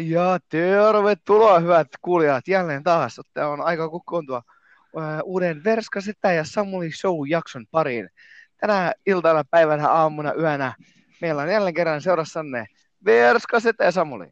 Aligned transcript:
Ja 0.00 0.38
tervetuloa 0.48 1.58
hyvät 1.58 1.88
kuulijat 2.02 2.48
jälleen 2.48 2.82
taas. 2.82 3.20
Tämä 3.34 3.48
on 3.48 3.60
aika 3.60 3.88
kokoontua 3.88 4.42
uuden 5.24 5.64
Verska 5.64 6.00
Setä 6.00 6.32
ja 6.32 6.44
Samuli 6.44 6.90
Show-jakson 6.90 7.66
pariin. 7.70 8.10
Tänä 8.56 8.92
iltana, 9.06 9.44
päivänä, 9.50 9.88
aamuna, 9.88 10.34
yönä 10.34 10.74
meillä 11.20 11.42
on 11.42 11.52
jälleen 11.52 11.74
kerran 11.74 12.02
seurassanne 12.02 12.66
Verska 13.04 13.60
Setä 13.60 13.84
ja 13.84 13.92
Samuli. 13.92 14.26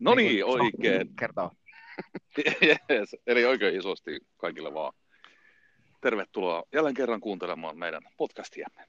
No 0.00 0.14
niin, 0.14 0.44
oikein. 0.44 1.16
Kertoo. 1.16 1.50
yes. 2.90 3.16
Eli 3.26 3.44
oikein 3.44 3.76
isosti 3.76 4.20
kaikille 4.36 4.74
vaan. 4.74 4.92
Tervetuloa 6.00 6.62
jälleen 6.72 6.94
kerran 6.94 7.20
kuuntelemaan 7.20 7.78
meidän 7.78 8.02
podcastiamme. 8.16 8.84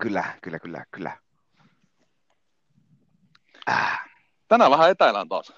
Kyllä, 0.00 0.24
kyllä, 0.42 0.58
kyllä, 0.58 0.84
kyllä. 0.90 1.18
Äh. 3.70 4.03
Tänään 4.48 4.70
vähän 4.70 4.90
etäillään 4.90 5.28
taas. 5.28 5.52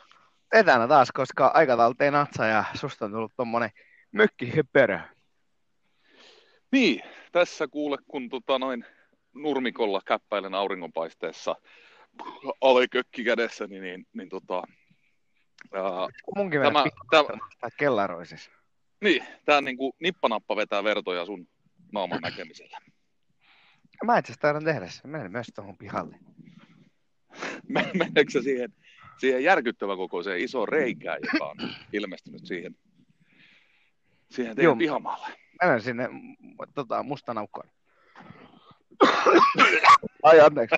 Etänä 0.52 0.88
taas, 0.88 1.08
koska 1.14 1.46
aikataulut 1.54 2.00
ei 2.00 2.10
natsa 2.10 2.46
ja 2.46 2.64
susta 2.74 3.04
on 3.04 3.10
tullut 3.10 3.32
tommonen 3.36 3.70
mökkihöperö. 4.12 4.98
Niin, 6.72 7.02
tässä 7.32 7.68
kuule, 7.68 7.96
kun 8.08 8.28
tota 8.28 8.58
noin 8.58 8.84
nurmikolla 9.34 10.00
käppäilen 10.06 10.54
auringonpaisteessa 10.54 11.56
alekökki 12.60 13.24
kädessä, 13.24 13.66
niin, 13.66 13.82
niin, 13.82 14.06
niin 14.12 14.28
tota, 14.28 14.62
ää, 15.74 16.08
Munkin 16.36 16.60
tämä, 16.62 16.84
tämä, 17.10 17.70
kellaroisissa. 17.78 18.50
Niin, 19.00 19.24
tää 19.44 19.60
niinku 19.60 19.96
nippanappa 20.00 20.56
vetää 20.56 20.84
vertoja 20.84 21.26
sun 21.26 21.48
naaman 21.92 22.20
näkemisellä. 22.20 22.78
Mä 24.04 24.18
itse 24.18 24.32
asiassa 24.32 24.40
taidan 24.40 24.64
tehdä 24.64 24.88
sen. 24.88 25.10
Menen 25.10 25.32
myös 25.32 25.46
tuohon 25.54 25.78
pihalle. 25.78 26.18
Meneekö 27.68 28.42
siihen, 28.42 28.72
siihen 29.18 29.44
järkyttävän 29.44 29.96
kokoiseen 29.96 30.40
iso 30.40 30.66
reikään, 30.66 31.18
joka 31.32 31.46
on 31.46 31.56
ilmestynyt 31.92 32.46
siihen, 32.46 32.76
siihen 34.30 34.56
teidän 34.56 34.68
Joo, 34.68 34.76
pihamaalle? 34.76 35.26
Menen 35.62 35.80
sinne 35.80 36.08
tota, 36.74 37.02
mustan 37.02 37.38
aukkoon. 37.38 37.68
Ai 40.22 40.40
anteeksi, 40.40 40.76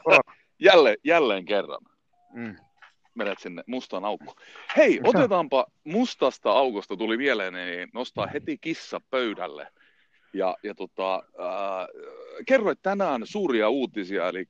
jälleen, 0.58 0.96
jälleen 1.04 1.44
kerran. 1.44 1.80
Mm. 2.32 2.56
Menet 3.14 3.38
sinne 3.38 3.62
mustaan 3.66 4.04
aukkoon. 4.04 4.36
Hei, 4.76 5.00
otetaanpa 5.04 5.66
mustasta 5.84 6.52
aukosta, 6.52 6.96
tuli 6.96 7.16
mieleen, 7.16 7.52
niin 7.52 7.88
nostaa 7.94 8.26
heti 8.26 8.58
kissa 8.58 9.00
pöydälle. 9.10 9.68
Ja, 10.32 10.56
ja 10.62 10.74
tota, 10.74 11.14
äh, 11.14 11.86
kerroit 12.46 12.78
tänään 12.82 13.20
suuria 13.24 13.68
uutisia, 13.68 14.28
eli 14.28 14.44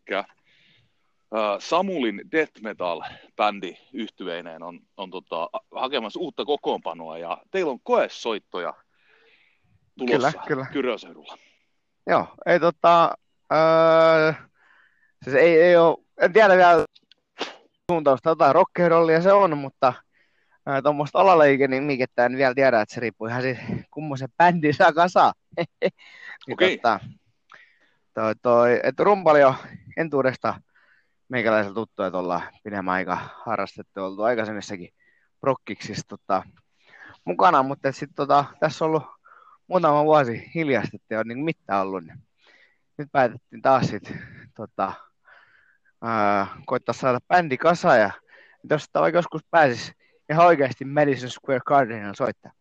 Samulin 1.59 2.21
death 2.33 2.53
metal-bändi 2.62 3.77
yhtyeineen 3.93 4.62
on, 4.62 4.81
on 4.97 5.11
tota, 5.11 5.51
hakemassa 5.75 6.21
uutta 6.21 6.45
kokoonpanoa 6.45 7.19
ja 7.19 7.39
teillä 7.51 7.71
on 7.71 7.81
koesoittoja 7.81 8.75
tulossa 9.99 10.33
kyllä, 10.33 10.47
kyllä. 10.47 10.67
Kyröseudulla. 10.73 11.39
Joo, 12.06 12.27
ei 12.47 12.61
tota, 12.61 13.15
öö, 13.53 14.33
siis 15.25 15.37
ei, 15.37 15.61
ei 15.62 15.77
ole, 15.77 15.97
en 16.21 16.33
tiedä 16.33 16.56
vielä 16.56 16.84
suuntausta 17.93 18.31
jotain 18.31 18.55
rockerollia 18.55 19.23
se 19.23 19.33
on, 19.33 19.59
mutta 19.59 19.93
tuommoista 20.83 21.19
alaleikennimikettä 21.19 22.27
en 22.27 22.37
vielä 22.37 22.55
tiedä, 22.55 22.81
että 22.81 22.95
se 22.95 23.01
riippuu 23.01 23.27
ihan 23.27 23.43
siitä, 23.43 23.61
kummoisen 23.91 24.29
bändin 24.37 24.75
saa 24.75 24.93
kasaan. 24.93 25.34
niin 25.83 26.53
okay. 26.53 26.77
tota, 26.77 27.01
toi, 28.15 28.34
toi, 28.43 28.81
että 28.83 29.05
rumpali 29.05 29.45
on 29.45 29.55
entuudesta 29.97 30.55
meikäläisellä 31.29 31.75
tuttu, 31.75 32.03
että 32.03 32.19
ollaan 32.19 32.43
pidemmän 32.65 32.95
aika 32.95 33.19
harrastettu, 33.45 34.05
oltu 34.05 34.23
aikaisemmissakin 34.23 34.95
prokkiksissa 35.41 36.07
tota, 36.09 36.43
mukana, 37.25 37.62
mutta 37.62 37.93
sitten 37.93 38.15
tota, 38.15 38.45
tässä 38.61 38.84
on 38.84 38.91
ollut 38.91 39.03
muutama 39.67 40.05
vuosi 40.05 40.51
hiljasta, 40.55 40.91
että 40.95 41.15
ei 41.15 41.17
ole 41.17 41.25
niin 41.25 41.44
mitään 41.44 41.83
ollut. 41.83 42.05
Niin 42.05 42.19
nyt 42.99 43.09
päätettiin 43.12 43.62
taas 43.62 43.87
sitten 43.87 44.22
tota, 44.56 44.93
koittaa 46.66 46.93
saada 46.93 47.19
bändi 47.28 47.56
kasa 47.56 47.97
ja 47.97 48.10
jos 48.71 48.84
sitä 48.84 49.00
vaikka 49.00 49.19
joskus 49.19 49.43
pääsisi 49.50 49.93
ihan 50.31 50.47
oikeasti 50.47 50.84
Madison 50.84 51.31
Square 51.31 51.60
Gardenilla 51.66 52.15
soittaa. 52.15 52.53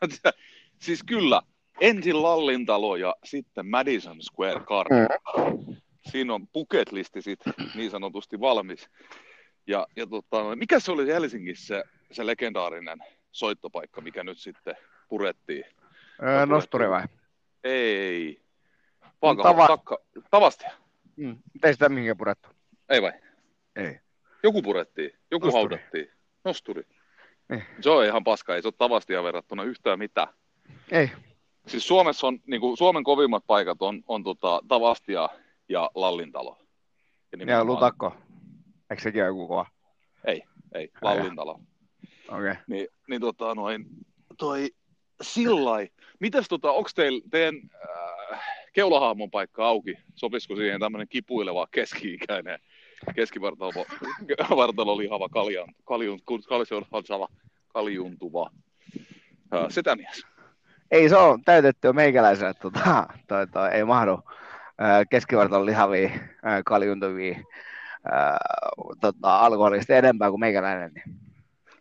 siis 0.84 1.02
kyllä, 1.02 1.42
ensin 1.80 2.22
Lallintalo 2.22 2.96
ja 2.96 3.14
sitten 3.24 3.66
Madison 3.66 4.22
Square 4.22 4.60
Garden. 4.60 5.08
Mm 5.36 5.76
siinä 6.10 6.34
on 6.34 6.48
bucket 6.48 6.92
listi 6.92 7.22
sit 7.22 7.40
niin 7.74 7.90
sanotusti 7.90 8.40
valmis. 8.40 8.88
Ja, 9.66 9.86
ja 9.96 10.06
tota, 10.06 10.56
mikä 10.56 10.80
se 10.80 10.92
oli 10.92 11.06
Helsingissä 11.06 11.84
se, 12.12 12.26
legendaarinen 12.26 12.98
soittopaikka, 13.32 14.00
mikä 14.00 14.24
nyt 14.24 14.38
sitten 14.38 14.76
purettiin? 15.08 15.64
Öö, 16.22 16.46
nosturi 16.46 16.90
vai? 16.90 17.04
Ei. 17.64 18.42
Paaka, 19.20 19.42
Tava... 19.42 19.66
takka, 19.66 19.98
tavasti. 20.30 20.64
Mm. 21.16 21.38
Ei 21.64 21.72
sitä 21.72 21.88
mihinkä 21.88 22.14
purettu. 22.14 22.48
Ei 22.88 23.02
vai? 23.02 23.12
Ei. 23.76 24.00
Joku 24.42 24.62
purettiin, 24.62 25.10
joku 25.30 25.46
nosturi. 25.46 25.60
haudattiin. 25.60 26.10
Nosturi. 26.44 26.82
Ei. 27.50 27.62
Se 27.80 27.90
on 27.90 28.04
ihan 28.04 28.24
paska, 28.24 28.54
ei 28.54 28.62
se 28.62 28.68
ole 28.68 28.74
tavastia 28.78 29.22
verrattuna 29.22 29.62
yhtään 29.62 29.98
mitään. 29.98 30.28
Ei. 30.90 31.10
Siis 31.66 31.88
Suomessa 31.88 32.26
on, 32.26 32.38
niin 32.46 32.60
kuin 32.60 32.76
Suomen 32.76 33.04
kovimmat 33.04 33.44
paikat 33.46 33.82
on, 33.82 34.02
on 34.06 34.24
tota, 34.24 34.60
Tavastia 34.68 35.28
ja 35.68 35.90
Lallintalo. 35.94 36.58
Ja, 37.38 37.46
ja 37.46 37.64
Lutakko. 37.64 38.16
Eikö 38.90 39.02
sekin 39.02 39.22
ole 39.22 39.28
joku 39.28 39.48
kova? 39.48 39.66
Ei, 40.24 40.42
ei, 40.74 40.90
Lallintalo. 41.02 41.52
Okei. 41.52 42.50
Okay. 42.50 42.54
Niin, 42.66 42.88
niin 43.08 43.20
tota 43.20 43.54
noin, 43.54 43.86
toi 44.38 44.70
sillai. 45.22 45.88
Mitäs 46.20 46.48
tota, 46.48 46.72
onko 46.72 46.90
teillä 46.94 47.20
teidän 47.30 47.54
äh, 48.34 48.40
keulahahmon 48.72 49.30
paikka 49.30 49.66
auki? 49.66 49.94
Sopisiko 50.14 50.56
siihen 50.56 50.80
tämmöinen 50.80 51.08
kipuileva 51.08 51.66
keski-ikäinen 51.70 52.58
keskivartalo 53.14 54.96
lihava 54.98 55.28
kaljan, 55.28 55.68
kaljun, 55.84 56.20
kaljun, 56.48 56.86
kaljuntuva 57.68 58.50
äh, 59.54 59.66
setämies? 59.68 60.26
Ei 60.90 61.08
se 61.08 61.16
ole 61.16 61.38
täytetty 61.44 61.92
meikäläiselle, 61.92 62.54
tota, 62.54 63.06
toi, 63.28 63.46
toi, 63.46 63.70
ei 63.70 63.84
mahdu 63.84 64.20
keskivartalon 65.10 65.66
lihavia, 65.66 66.10
kaljuntuvia, 66.64 67.38
tota, 69.00 69.38
alkoholista 69.38 69.94
enempää 69.94 70.30
kuin 70.30 70.40
meikäläinen. 70.40 70.92
Niin. 70.94 71.16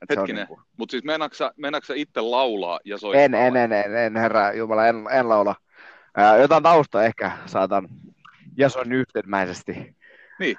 Hetkinen, 0.09 0.47
niin 0.49 0.59
mutta 0.77 0.91
siis 0.91 1.03
meinaatko 1.57 1.93
itse 1.95 2.21
laulaa 2.21 2.79
ja 2.85 2.97
soittaa? 2.97 3.23
En, 3.23 3.33
en, 3.35 3.55
en, 3.55 3.71
en, 3.71 3.95
en 3.95 4.15
herra 4.15 4.53
Jumala, 4.53 4.87
en, 4.87 4.95
en 5.11 5.29
laula. 5.29 5.55
Ää, 6.17 6.37
jotain 6.37 6.63
tausta 6.63 7.03
ehkä 7.03 7.31
saatan 7.45 7.89
Jason 8.57 8.91
yhtenmäisesti. 8.91 9.95
Niin, 10.39 10.57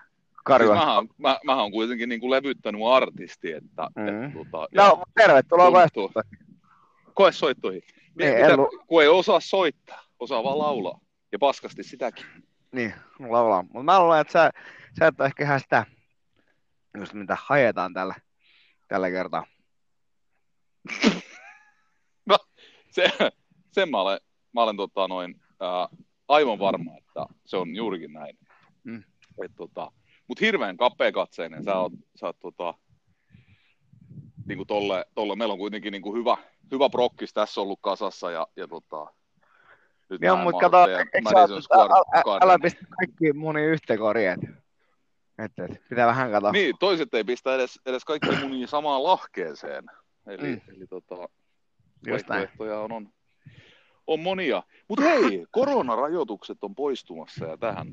Siis 0.48 0.68
mähän, 0.68 1.08
mä, 1.18 1.38
mähän 1.44 1.64
on 1.64 1.72
kuitenkin 1.72 2.08
niin 2.08 2.20
kuin 2.20 2.30
levyttänyt 2.30 2.80
artisti, 2.90 3.52
että... 3.52 3.88
Mm. 3.96 4.24
Et, 4.24 4.32
tota, 4.32 4.68
no, 4.74 5.02
tervetuloa 5.14 5.70
koesoittoihin. 5.70 6.38
Koesoittoihin. 7.14 7.82
Niin, 8.18 8.34
mitä, 8.34 8.56
lu... 8.56 8.82
kun 8.86 9.02
ei 9.02 9.08
osaa 9.08 9.40
soittaa, 9.40 10.02
osaa 10.18 10.44
vaan 10.44 10.58
laulaa. 10.58 11.00
Ja 11.32 11.38
paskasti 11.38 11.82
sitäkin. 11.82 12.26
Niin, 12.72 12.94
laulaa. 13.18 13.62
Mutta 13.62 13.82
mä 13.82 14.00
luulen, 14.00 14.20
että 14.20 14.32
sä, 14.32 14.50
sä 14.98 15.06
et 15.06 15.20
ole 15.20 15.26
ehkä 15.26 15.44
ihan 15.44 15.60
sitä, 15.60 15.86
just 16.98 17.12
mitä 17.12 17.36
haetaan 17.40 17.94
tällä, 17.94 18.14
tällä 18.88 19.10
kertaa. 19.10 19.46
no, 22.30 22.38
se, 22.90 23.12
sen 23.72 23.90
mä 23.90 24.00
olen, 24.00 24.20
mä 24.54 24.62
olen 24.62 24.76
tota, 24.76 25.08
noin, 25.08 25.40
ää, 25.60 25.88
aivan 26.28 26.58
varma, 26.58 26.98
että 26.98 27.26
se 27.46 27.56
on 27.56 27.76
juurikin 27.76 28.12
näin. 28.12 28.38
Mm. 28.84 29.04
Et, 29.44 29.52
tota, 29.56 29.92
Mutta 30.28 30.44
hirveän 30.44 30.76
kapeakatseinen. 30.76 31.64
Sä 31.64 31.78
oot, 31.78 31.92
sä 32.20 32.26
oot 32.26 32.40
tota, 32.40 32.74
niin 34.46 34.56
kuin 34.56 34.66
tolle, 34.66 35.06
tolle, 35.14 35.36
meillä 35.36 35.52
on 35.52 35.58
kuitenkin 35.58 35.92
niin 35.92 36.02
kuin 36.02 36.18
hyvä, 36.18 36.36
hyvä 36.70 36.88
prokkis 36.90 37.32
tässä 37.32 37.60
ollut 37.60 37.78
kasassa 37.82 38.30
ja, 38.30 38.46
ja 38.56 38.68
tota, 38.68 39.12
Joo, 40.20 40.36
mutta 40.36 40.60
kato, 40.60 40.76
älä 42.42 42.58
pistä 42.62 42.80
kaikki 42.98 43.32
muni 43.32 43.62
yhteen 43.62 43.98
koriin. 43.98 44.62
Että, 45.38 45.64
että 45.64 45.76
pitää 45.88 46.06
vähän 46.06 46.30
katsoa. 46.30 46.52
Niin, 46.52 46.74
toiset 46.80 47.14
ei 47.14 47.24
pistä 47.24 47.54
edes, 47.54 47.80
edes 47.86 48.04
kaikki 48.04 48.36
munia 48.36 48.66
samaan 48.66 49.04
lahkeeseen. 49.04 49.84
Eli, 50.26 50.48
mm. 50.48 50.60
eli 50.76 50.86
tota, 50.86 51.16
vaihtoehtoja 52.10 52.80
on, 52.80 52.92
on, 52.92 53.08
on 54.06 54.20
monia. 54.20 54.62
Mutta 54.88 55.04
hei, 55.04 55.46
koronarajoitukset 55.50 56.58
on 56.64 56.74
poistumassa 56.74 57.46
ja 57.46 57.56
tähän 57.56 57.92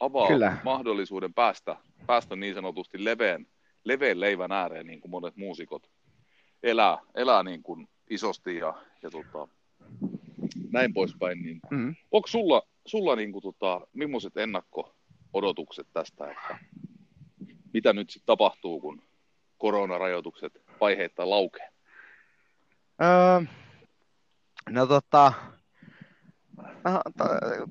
avaa 0.00 0.28
Kyllä. 0.28 0.56
mahdollisuuden 0.64 1.34
päästä, 1.34 1.76
päästä 2.06 2.36
niin 2.36 2.54
sanotusti 2.54 3.04
leveen, 3.04 3.46
leveen 3.84 4.20
leivän 4.20 4.52
ääreen, 4.52 4.86
niin 4.86 5.00
kuin 5.00 5.10
monet 5.10 5.36
muusikot 5.36 5.90
elää, 6.62 6.98
elää 7.14 7.42
niin 7.42 7.62
kuin 7.62 7.88
isosti 8.10 8.56
ja, 8.56 8.74
ja 9.02 9.10
tota, 9.10 9.48
näin 10.74 10.94
poispäin, 10.94 11.42
niin 11.42 11.60
mm-hmm. 11.70 11.94
onko 12.10 12.26
sulla, 12.26 12.62
sulla 12.86 13.16
niin 13.16 13.32
kuin, 13.32 13.42
tota, 13.42 13.80
millaiset 13.92 14.36
ennakko-odotukset 14.36 15.86
tästä, 15.92 16.30
että 16.30 16.58
mitä 17.72 17.92
nyt 17.92 18.10
sitten 18.10 18.26
tapahtuu, 18.26 18.80
kun 18.80 19.02
koronarajoitukset 19.58 20.62
vaiheittain 20.80 21.30
laukee? 21.30 21.68
Öö, 23.02 23.46
no 24.70 24.86
tota, 24.86 25.32
no, 26.56 27.00
to, 27.18 27.24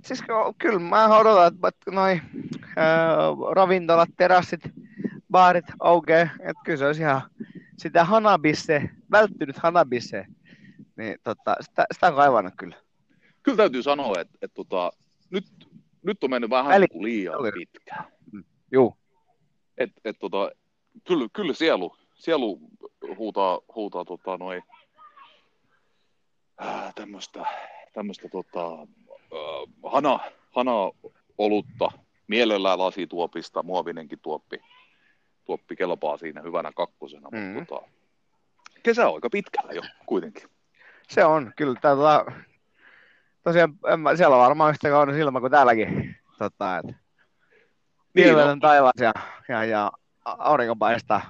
siis 0.06 0.24
kyllä 0.58 0.80
mä 0.80 1.18
odotan, 1.18 1.48
että 1.48 1.92
noin 1.92 2.22
öö, 2.78 3.54
ravintolat, 3.54 4.10
terassit, 4.18 4.62
baarit 5.32 5.66
aukeaa, 5.80 6.30
että 6.40 6.62
kyllä 6.66 6.78
se 6.78 6.86
olisi 6.86 7.02
ihan 7.02 7.22
sitä 7.78 8.04
hanabisse, 8.04 8.90
välttynyt 9.12 9.58
hanabisse, 9.58 10.26
niin 10.98 11.18
tota, 11.24 11.56
sitä, 11.62 11.86
sitä 11.94 12.08
on 12.08 12.16
kaivannut 12.16 12.54
kyllä. 12.58 12.83
Kyllä 13.44 13.58
täytyy 13.58 13.84
sanoa, 13.84 14.20
että, 14.20 14.38
että 14.42 14.56
tota, 14.56 14.92
nyt, 15.30 15.46
nyt 16.04 16.24
on 16.24 16.30
mennyt 16.30 16.50
vähän 16.50 16.72
Väli... 16.72 16.86
Niin 16.94 17.04
liian 17.04 17.36
pitkään. 17.54 18.06
Mm. 18.32 18.44
Joo. 18.72 18.98
Et, 19.78 19.92
et, 20.06 20.20
tota, 20.20 20.52
kyllä, 21.08 21.28
kyllä 21.34 21.54
sielu, 21.54 21.96
sielu 22.16 22.60
huutaa, 23.18 23.60
huutaa 23.76 24.06
tota, 24.06 24.38
noin, 24.38 24.64
äh, 26.62 26.94
tämmöistä, 26.96 27.46
tämmöistä 27.94 28.30
tota, 28.30 28.82
äh, 28.82 29.92
hana, 29.92 30.20
hana 30.52 30.72
olutta, 31.38 31.92
mielellään 32.28 32.80
lasituopista, 32.80 33.64
muovinenkin 33.64 34.20
tuoppi, 34.20 34.62
tuoppi 35.46 35.76
kelpaa 35.76 36.18
siinä 36.18 36.42
hyvänä 36.42 36.72
kakkosena, 36.76 37.30
mm. 37.32 37.40
mutta 37.40 37.76
tota, 37.76 37.88
kesä 38.84 39.08
on 39.08 39.16
aika 39.16 39.30
pitkällä 39.30 39.74
jo 39.74 39.82
kuitenkin. 40.06 40.50
Se 41.08 41.26
on, 41.26 41.54
kyllä. 41.56 41.80
Tota, 41.82 42.26
tosiaan 43.44 43.78
mä, 43.98 44.16
siellä 44.16 44.36
on 44.36 44.42
varmaan 44.42 44.70
yhtä 44.70 44.90
kaunis 44.90 45.18
ilma 45.18 45.40
kuin 45.40 45.52
täälläkin. 45.52 46.16
Tota, 46.38 46.78
et, 46.78 46.96
niin 48.14 48.36
on. 48.36 48.60
taivas 48.60 48.94
ja, 49.00 49.14
ja, 49.50 49.64
ja 49.64 49.92
aurinko 50.26 50.76
paistaa. 50.76 51.22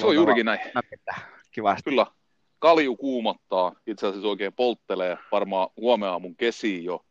Se 0.00 0.06
on 0.06 0.14
juurikin 0.14 0.46
näin. 0.46 0.60
kivasti. 1.50 1.90
Kyllä. 1.90 2.06
Kalju 2.58 2.96
kuumattaa, 2.96 3.72
itse 3.86 4.06
asiassa 4.06 4.28
oikein 4.28 4.52
polttelee 4.52 5.18
varmaan 5.32 5.68
huomenna 5.76 6.18
mun 6.18 6.36
kesiin 6.36 6.84
jo. 6.84 7.04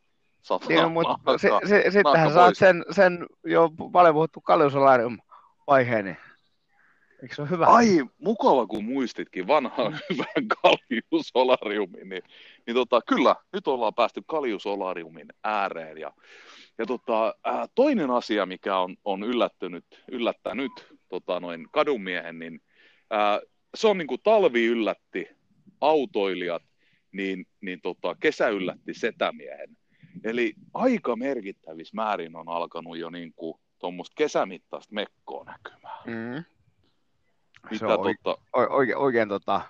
Niin, 0.68 0.92
mutta 0.92 1.38
se, 1.38 1.50
se, 1.68 1.90
sittenhän 1.90 2.32
saat 2.32 2.56
sen, 2.56 2.84
sen 2.90 3.26
jo 3.44 3.70
paljon 3.92 4.14
puhuttu 4.14 4.40
kaljusolarium 4.40 5.18
vaiheen, 5.66 6.04
niin 6.04 6.16
Eikö 7.22 7.34
se 7.34 7.42
ole 7.42 7.50
hyvä? 7.50 7.66
Ai, 7.66 8.04
mukava 8.18 8.66
kun 8.66 8.84
muistitkin 8.84 9.46
vanhan 9.46 9.98
hyvän 10.10 10.48
kaljusolariumin. 10.62 12.08
Niin, 12.08 12.22
niin 12.66 12.74
tota, 12.74 13.00
kyllä, 13.08 13.36
nyt 13.52 13.68
ollaan 13.68 13.94
päästy 13.94 14.22
kaljusolariumin 14.26 15.26
ääreen. 15.44 15.98
Ja, 15.98 16.12
ja 16.78 16.86
tota, 16.86 17.34
ää, 17.44 17.66
toinen 17.74 18.10
asia, 18.10 18.46
mikä 18.46 18.78
on, 18.78 18.96
on 19.04 19.22
yllättänyt, 19.22 19.84
yllättänyt 20.12 20.72
tota, 21.08 21.40
noin 21.40 21.66
kadunmiehen, 21.72 22.38
niin 22.38 22.60
ää, 23.10 23.40
se 23.74 23.88
on 23.88 23.98
niin 23.98 24.08
kuin 24.08 24.20
talvi 24.22 24.66
yllätti 24.66 25.28
autoilijat, 25.80 26.62
niin, 27.12 27.46
niin 27.60 27.80
tota, 27.80 28.16
kesä 28.20 28.48
yllätti 28.48 28.94
setämiehen. 28.94 29.76
Eli 30.24 30.54
aika 30.74 31.16
merkittävissä 31.16 31.94
määrin 31.94 32.36
on 32.36 32.48
alkanut 32.48 32.98
jo 32.98 33.10
niin 33.10 33.32
kuin 33.36 33.54
tuommoista 33.78 34.14
kesämittaista 34.16 34.94
mekkoa 34.94 35.44
näkymään. 35.44 36.02
Mm. 36.06 36.44
Mitä 37.70 37.78
se 37.78 37.86
on 37.86 38.00
totta? 38.02 38.42
Oikein, 38.52 38.98
oikein 38.98 39.28
tota, 39.28 39.60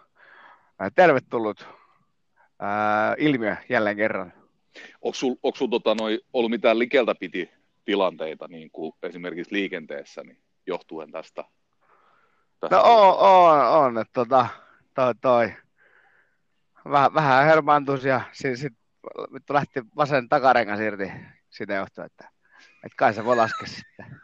tervetullut 0.94 1.66
ää, 2.58 3.14
ilmiö 3.18 3.56
jälleen 3.68 3.96
kerran. 3.96 4.32
Onko 5.02 5.14
sinulla 5.14 5.52
sul, 5.54 5.66
tota, 5.66 5.96
ollut 6.32 6.50
mitään 6.50 6.78
likeltä 6.78 7.14
piti 7.20 7.50
tilanteita 7.84 8.48
niin 8.48 8.70
kuin 8.70 8.92
esimerkiksi 9.02 9.52
liikenteessä 9.52 10.22
niin 10.22 10.38
johtuen 10.66 11.12
tästä? 11.12 11.44
tästä 12.60 12.76
no 12.76 12.82
on, 12.82 13.18
on, 13.18 13.66
on 13.66 13.98
että 13.98 14.12
tota, 14.12 14.46
toi, 14.94 15.14
toi. 15.14 15.54
Vähän, 16.90 17.14
vähän 17.14 17.44
hermaantus 17.44 18.04
ja 18.04 18.20
sitten 18.32 18.56
sit, 18.56 18.72
sit 19.32 19.50
lähti 19.50 19.80
vasen 19.96 20.28
takarengas 20.28 20.80
irti 20.80 21.12
siitä 21.50 21.74
johtuen, 21.74 22.06
että, 22.06 22.28
että 22.74 22.96
kai 22.96 23.14
se 23.14 23.24
voi 23.24 23.36
laskea 23.36 23.66
sitten. 23.66 24.20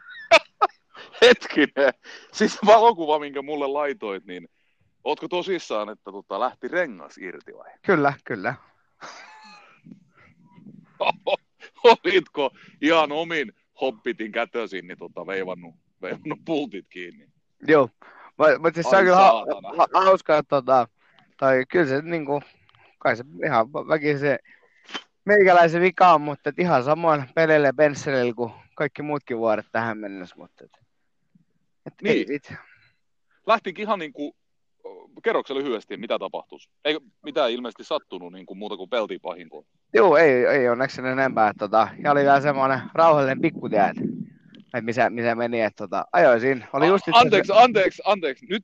Hetkinen, 1.21 1.93
siis 2.33 2.59
valokuva, 2.65 3.19
minkä 3.19 3.41
mulle 3.41 3.67
laitoit, 3.67 4.25
niin 4.25 4.49
ootko 5.03 5.27
tosissaan, 5.27 5.89
että 5.89 6.11
tota, 6.11 6.39
lähti 6.39 6.67
rengas 6.67 7.17
irti 7.17 7.53
vai? 7.57 7.71
Kyllä, 7.85 8.13
kyllä. 8.23 8.55
Olitko 11.83 12.51
ihan 12.81 13.11
omin 13.11 13.53
hobbitin 13.81 14.31
kätösin 14.31 14.87
niin 14.87 14.97
tota, 14.97 15.27
veivannut, 15.27 15.75
veivannut 16.01 16.39
pultit 16.45 16.85
kiinni? 16.89 17.27
Joo, 17.67 17.89
mutta 18.59 18.73
siis 18.73 18.89
se 18.89 18.97
on 18.97 19.03
kyllä 19.03 19.15
ha- 19.15 19.45
ha- 19.77 20.03
hauska, 20.03 20.37
että 20.37 20.49
tota, 20.49 20.87
tai 21.37 21.65
kyllä 21.69 21.85
se 21.85 22.01
niin 22.01 22.25
kuin, 22.25 22.41
kai 22.99 23.15
se 23.15 23.23
ihan 23.45 23.73
väkisin 23.73 24.19
se 24.19 24.39
meikäläisen 25.25 25.81
vika 25.81 26.13
on, 26.13 26.21
mutta 26.21 26.53
ihan 26.57 26.83
samoin 26.83 27.23
peleille 27.35 27.67
ja 27.67 28.33
kuin 28.35 28.51
kaikki 28.75 29.01
muutkin 29.01 29.37
vuodet 29.37 29.65
tähän 29.71 29.97
mennessä, 29.97 30.35
mutta 30.35 30.65
et, 30.65 30.71
et 31.85 31.93
niin. 32.01 32.33
It. 32.33 32.53
Lähtikin 33.47 33.83
ihan 33.83 33.99
niin 33.99 34.13
kuin, 34.13 34.33
kerroksä 35.23 35.55
lyhyesti, 35.55 35.97
mitä 35.97 36.19
tapahtuisi? 36.19 36.69
Ei 36.85 36.97
mitään 37.23 37.51
ilmeisesti 37.51 37.83
sattunut 37.83 38.33
niin 38.33 38.45
kuin 38.45 38.57
muuta 38.57 38.77
kuin 38.77 38.89
peltiin 38.89 39.21
pahinkoon. 39.21 39.65
Joo, 39.93 40.17
ei, 40.17 40.45
ei 40.45 40.69
onneksi 40.69 41.01
enempää. 41.01 41.51
Tota, 41.59 41.87
ja 42.03 42.11
oli 42.11 42.19
vielä 42.19 42.41
semmoinen 42.41 42.79
rauhallinen 42.93 43.41
pikkutie, 43.41 43.79
että, 43.79 44.01
että 44.63 44.81
missä, 44.81 45.09
missä 45.09 45.35
meni, 45.35 45.61
että 45.61 45.83
tota, 45.83 46.05
ajoisin. 46.11 46.65
Oli 46.73 46.87
just 46.87 47.07
A- 47.07 47.19
anteeksi, 47.19 47.47
se... 47.53 47.59
anteeksi, 47.59 48.01
anteeksi. 48.05 48.45
Nyt 48.49 48.63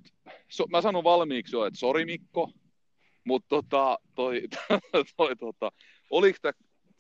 so, 0.49 0.65
mä 0.69 0.81
sanon 0.81 1.03
valmiiksi 1.03 1.55
jo, 1.55 1.65
että 1.65 1.79
sori 1.79 2.05
Mikko, 2.05 2.51
mutta 3.23 3.47
tota, 3.49 3.97
toi, 4.15 4.41
toi, 5.17 5.35
tota, 5.35 5.71
oliko 6.09 6.37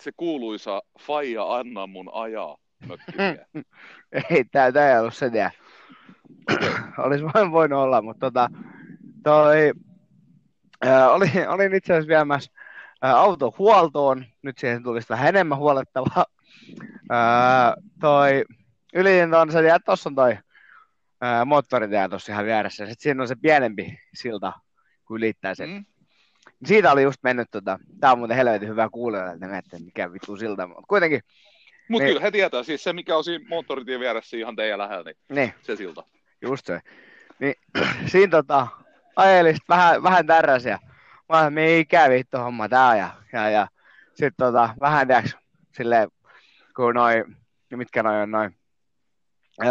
se 0.03 0.11
kuuluisa 0.17 0.81
Faija 0.99 1.55
Anna 1.55 1.87
mun 1.87 2.09
ajaa 2.13 2.57
ei, 4.31 4.43
tää, 4.51 4.71
tää 4.71 4.93
ei 4.93 4.99
ollut 4.99 5.13
se 5.13 5.29
tiedä. 5.29 5.51
Olisi 7.05 7.23
vain 7.23 7.51
voinut 7.51 7.79
olla, 7.79 8.01
mutta 8.01 8.19
tota, 8.19 8.49
toi, 9.23 9.71
ää, 10.81 11.09
oli, 11.09 11.31
olin 11.47 11.75
itse 11.75 11.93
asiassa 11.93 12.07
viemässä 12.07 12.51
auto 13.01 13.55
huoltoon. 13.57 14.25
Nyt 14.41 14.57
siihen 14.57 14.83
tulisi 14.83 15.09
vähän 15.09 15.27
enemmän 15.27 15.57
huolettavaa. 15.57 16.25
Ää, 17.09 17.73
toi 17.99 18.45
se, 19.51 19.59
että 19.59 19.79
tuossa 19.85 20.09
on 20.09 20.15
toi 20.15 20.37
ää, 21.21 21.45
moottoritie 21.45 22.09
tuossa 22.09 22.31
ihan 22.31 22.45
vieressä. 22.45 22.85
Sitten 22.85 23.03
siinä 23.03 23.21
on 23.21 23.27
se 23.27 23.35
pienempi 23.41 23.99
silta, 24.13 24.53
kun 25.07 25.17
ylittää 25.17 25.55
sen. 25.55 25.69
Mm. 25.69 25.85
Siitä 26.65 26.91
oli 26.91 27.03
just 27.03 27.23
mennyt, 27.23 27.47
tota, 27.51 27.79
tää 27.99 28.11
on 28.11 28.17
muuten 28.17 28.37
helvetin 28.37 28.69
hyvä 28.69 28.89
kuulla, 28.91 29.17
että 29.57 29.79
mikä 29.79 30.13
vittu 30.13 30.37
silta, 30.37 30.67
mutta 30.67 30.83
kuitenkin 30.87 31.21
mutta 31.87 32.03
niin. 32.03 32.09
kyllä 32.09 32.21
he 32.21 32.31
tietää, 32.31 32.63
siis 32.63 32.83
se 32.83 32.93
mikä 32.93 33.17
on 33.17 33.23
siinä 33.23 33.45
moottoritien 33.49 33.99
vieressä 33.99 34.37
ihan 34.37 34.55
teidän 34.55 34.79
lähellä, 34.79 35.03
niin, 35.03 35.17
niin. 35.29 35.53
se 35.61 35.75
silta. 35.75 36.03
Just 36.45 36.65
se. 36.65 36.81
Niin, 37.39 37.55
siinä 38.11 38.31
tota, 38.31 38.67
ajelin 39.15 39.57
vähän, 39.69 40.03
vähän 40.03 40.25
tärräsiä. 40.25 40.79
Mä 41.29 41.39
olen, 41.39 41.53
mikä 41.53 42.09
vittu 42.09 42.37
homma 42.37 42.69
tää 42.69 42.97
ja, 42.97 43.09
ja, 43.33 43.49
ja 43.49 43.67
sitten 44.07 44.45
tota, 44.45 44.69
vähän 44.81 45.07
tiiäks, 45.07 45.37
silleen, 45.71 46.09
kun 46.75 46.95
noin, 46.95 47.37
mitkä 47.75 48.03
noin 48.03 48.21
on 48.21 48.31
noin, 48.31 48.57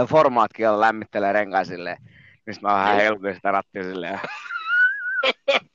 formaatkin 0.08 0.68
on 0.68 0.80
lämmittelee 0.80 1.32
renkaan 1.32 1.66
silleen, 1.66 1.96
niin 2.46 2.56
mä 2.62 2.68
vähän 2.68 2.96
helpoin 2.96 3.34
sitä 3.34 3.52
rattia 3.52 3.82
silleen. 3.82 4.20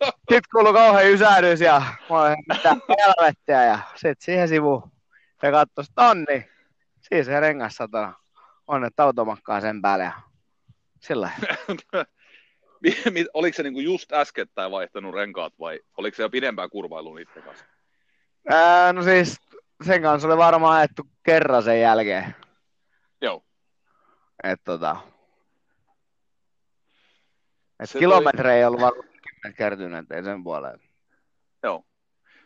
Sitten 0.05 0.41
kuuluu 0.51 0.73
kauhean 0.73 1.09
ysähdys 1.11 1.61
ja 1.61 1.81
mä 2.09 2.35
mitä 2.47 2.75
helvettiä 3.05 3.65
ja 3.65 3.79
sitten 3.95 4.25
siihen 4.25 4.47
sivuun 4.47 4.91
ja 5.43 5.51
katsoi, 5.51 5.83
että 5.89 6.01
on 6.01 6.25
niin, 6.29 6.49
siis 7.01 7.25
se 7.25 7.39
rengas 7.39 7.75
satana. 7.75 8.13
Onnet 8.67 8.99
automakkaa 8.99 9.61
sen 9.61 9.81
päälle 9.81 10.03
ja 10.03 10.11
sillä 11.01 11.29
Oliko 13.33 13.55
se 13.55 13.63
niinku 13.63 13.79
just 13.79 14.11
äskettäin 14.11 14.71
vaihtanut 14.71 15.15
renkaat 15.15 15.53
vai 15.59 15.79
oliko 15.97 16.15
se 16.15 16.23
jo 16.23 16.29
pidempään 16.29 16.69
kurvailu 16.69 17.15
niiden 17.15 17.43
kanssa? 17.43 17.65
Ää, 18.49 18.93
no 18.93 19.03
siis 19.03 19.37
sen 19.85 20.01
kanssa 20.01 20.27
oli 20.27 20.37
varmaan 20.37 20.77
ajettu 20.77 21.03
kerran 21.23 21.63
sen 21.63 21.81
jälkeen. 21.81 22.35
Joo. 23.21 23.43
Et 24.43 24.61
tota... 24.63 24.97
Et 27.79 27.89
kilometrejä 27.99 28.53
toi... 28.53 28.57
ei 28.57 28.65
ollut 28.65 28.81
varmaan 28.81 29.53
kertynyt, 29.57 30.11
ei 30.11 30.23
sen 30.23 30.43
puoleen. 30.43 30.79
Joo. 31.63 31.83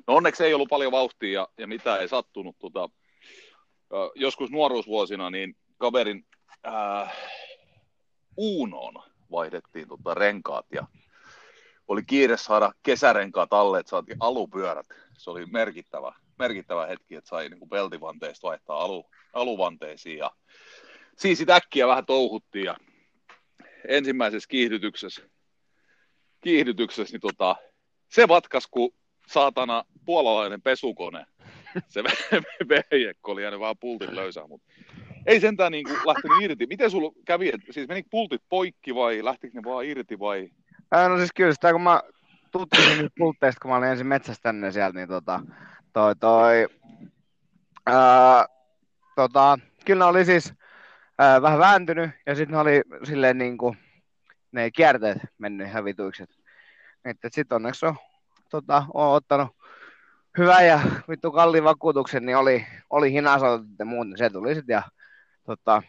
No 0.07 0.15
onneksi 0.15 0.43
ei 0.43 0.53
ollut 0.53 0.69
paljon 0.69 0.91
vauhtia 0.91 1.31
ja, 1.31 1.47
ja 1.57 1.67
mitä 1.67 1.97
ei 1.97 2.07
sattunut. 2.07 2.55
Tota, 2.59 2.89
joskus 4.15 4.51
nuoruusvuosina 4.51 5.29
niin 5.29 5.55
kaverin 5.77 6.25
äh, 6.67 7.13
Uunoon 8.37 8.93
vaihdettiin 9.31 9.87
tota 9.87 10.13
renkaat 10.13 10.65
ja 10.71 10.87
oli 11.87 12.03
kiire 12.03 12.37
saada 12.37 12.71
kesärenkaat 12.83 13.53
alle, 13.53 13.79
että 13.79 13.89
saatiin 13.89 14.17
alupyörät. 14.19 14.87
Se 15.17 15.29
oli 15.29 15.45
merkittävä, 15.45 16.15
merkittävä 16.39 16.85
hetki, 16.85 17.15
että 17.15 17.29
sai 17.29 17.49
niin 17.49 17.69
peltivanteista 17.69 18.47
vaihtaa 18.47 18.81
alu, 18.81 19.09
aluvanteisiin. 19.33 20.17
Ja 20.17 20.31
siinä 21.17 21.35
sitten 21.35 21.55
äkkiä 21.55 21.87
vähän 21.87 22.05
touhuttiin 22.05 22.65
ja 22.65 22.77
ensimmäisessä 23.87 24.47
kiihdytyksessä, 24.49 25.21
kiihdytyksessä 26.41 27.13
niin 27.13 27.21
tota, 27.21 27.55
se 28.09 28.27
vatkas, 28.27 28.67
kun 28.71 28.93
saatana 29.27 29.83
puolalainen 30.05 30.61
pesukone. 30.61 31.25
Se 31.87 32.03
veijekko 32.69 33.31
oli 33.31 33.41
jäänyt 33.41 33.59
vaan 33.59 33.77
pultin 33.79 34.15
löysää, 34.15 34.47
mutta 34.47 34.71
ei 35.25 35.39
sentään 35.39 35.71
niin 35.71 35.85
kuin 35.85 35.97
lähtenyt 36.05 36.41
irti. 36.41 36.67
Miten 36.67 36.91
sulla 36.91 37.11
kävi, 37.25 37.51
siis 37.71 37.87
menikö 37.87 38.09
pultit 38.11 38.41
poikki 38.49 38.95
vai 38.95 39.23
lähtikö 39.23 39.53
ne 39.57 39.63
vaan 39.63 39.85
irti 39.85 40.19
vai? 40.19 40.49
Ää, 40.91 41.09
no 41.09 41.17
siis 41.17 41.31
kyllä 41.35 41.53
sitä, 41.53 41.71
kun 41.71 41.81
mä 41.81 42.01
tutkisin 42.51 42.97
niitä 42.97 43.15
pultteista, 43.17 43.59
kun 43.61 43.71
mä 43.71 43.77
olin 43.77 43.89
ensin 43.89 44.07
metsästänne 44.07 44.71
sieltä, 44.71 44.99
niin 44.99 45.09
tota, 45.09 45.41
toi, 45.93 46.15
toi, 46.15 46.67
ää, 47.85 48.45
tota, 49.15 49.59
kyllä 49.85 50.05
ne 50.05 50.09
oli 50.09 50.25
siis 50.25 50.53
ää, 51.19 51.41
vähän 51.41 51.59
vääntynyt 51.59 52.09
ja 52.25 52.35
sitten 52.35 52.53
ne 52.53 52.59
oli 52.59 52.81
silleen 53.03 53.37
niin 53.37 53.57
kuin, 53.57 53.77
ne 54.51 54.71
kierteet 54.71 55.17
mennyt 55.37 55.67
ihan 55.67 55.85
vituiksi. 55.85 56.23
Että 57.05 57.29
sitten 57.31 57.55
onneksi 57.55 57.85
on, 57.85 57.95
tota, 58.49 58.85
on 58.93 59.15
ottanut 59.15 59.47
hyvän 60.37 60.67
ja 60.67 60.79
vittu 61.09 61.31
kalliin 61.31 61.63
vakuutuksen, 61.63 62.25
niin 62.25 62.37
oli, 62.37 62.65
oli 62.89 63.11
hinasoitot 63.11 63.67
ja 63.79 63.85
muut, 63.85 64.07
niin 64.07 64.17
se 64.17 64.29
tuli 64.29 64.55
sitten 64.55 64.73
ja 64.73 64.83
tota, 65.45 65.83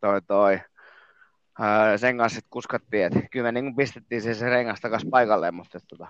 toi, 0.00 0.22
toi, 0.22 0.60
ää, 1.58 1.98
sen 1.98 2.18
kanssa 2.18 2.34
sitten 2.34 2.50
kuskattiin, 2.50 3.04
että 3.04 3.20
kyllä 3.30 3.52
me 3.52 3.60
niin 3.60 3.76
pistettiin 3.76 4.22
se, 4.22 4.34
se 4.34 4.48
rengas 4.48 4.80
takaisin 4.80 5.10
paikalleen, 5.10 5.54
mutta 5.54 5.78
tota, 5.88 6.06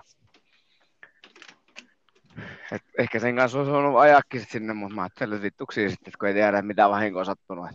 et 2.71 2.83
ehkä 2.97 3.19
sen 3.19 3.35
kanssa 3.35 3.57
olisi 3.57 3.71
ollut 3.71 3.99
ajakin 3.99 4.45
sinne, 4.45 4.73
mutta 4.73 4.95
mä 4.95 5.01
ajattelin 5.01 5.41
vittuksi 5.41 5.89
sitten, 5.89 6.13
kun 6.19 6.27
ei 6.27 6.33
tiedä 6.33 6.61
mitä 6.61 6.89
vahinkoa 6.89 7.25
sattunut. 7.25 7.69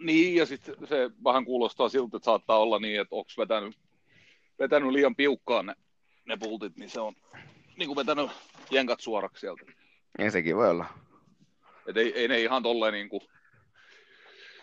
Niin, 0.00 0.34
ja 0.34 0.46
sitten 0.46 0.74
se 0.84 1.10
vähän 1.24 1.44
kuulostaa 1.44 1.88
siltä, 1.88 2.16
että 2.16 2.24
saattaa 2.24 2.58
olla 2.58 2.78
niin, 2.78 3.00
että 3.00 3.14
onko 3.14 3.30
vetänyt, 3.38 3.76
vetänyt 4.58 4.92
liian 4.92 5.16
piukkaan 5.16 5.66
ne, 5.66 5.74
ne 6.24 6.36
pultit, 6.36 6.76
niin 6.76 6.90
se 6.90 7.00
on 7.00 7.14
niin 7.76 7.86
kuin 7.86 7.96
vetänyt 7.96 8.30
jenkat 8.70 9.00
suoraksi 9.00 9.40
sieltä. 9.40 9.62
Ja 10.18 10.30
sekin 10.30 10.56
voi 10.56 10.70
olla. 10.70 10.86
Et 11.86 11.96
ei, 11.96 12.12
ei 12.18 12.28
ne 12.28 12.40
ihan 12.40 12.62
tolleen 12.62 12.94
niin 12.94 13.08
kuin, 13.08 13.22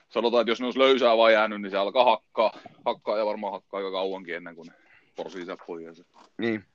sanotaan, 0.09 0.41
että 0.41 0.51
jos 0.51 0.59
ne 0.59 0.65
olisi 0.65 0.79
löysää 0.79 1.17
vaan 1.17 1.33
jäänyt, 1.33 1.61
niin 1.61 1.71
se 1.71 1.77
alkaa 1.77 2.03
hakkaa, 2.03 2.51
hakkaa 2.85 3.17
ja 3.17 3.25
varmaan 3.25 3.53
hakkaa 3.53 3.77
aika 3.77 3.91
kauankin 3.91 4.35
ennen 4.35 4.55
kuin 4.55 4.67
ne 4.67 4.73
porsii 5.15 5.45
sieltä 5.45 5.63
pois. 5.67 6.03
Niin. 6.37 6.65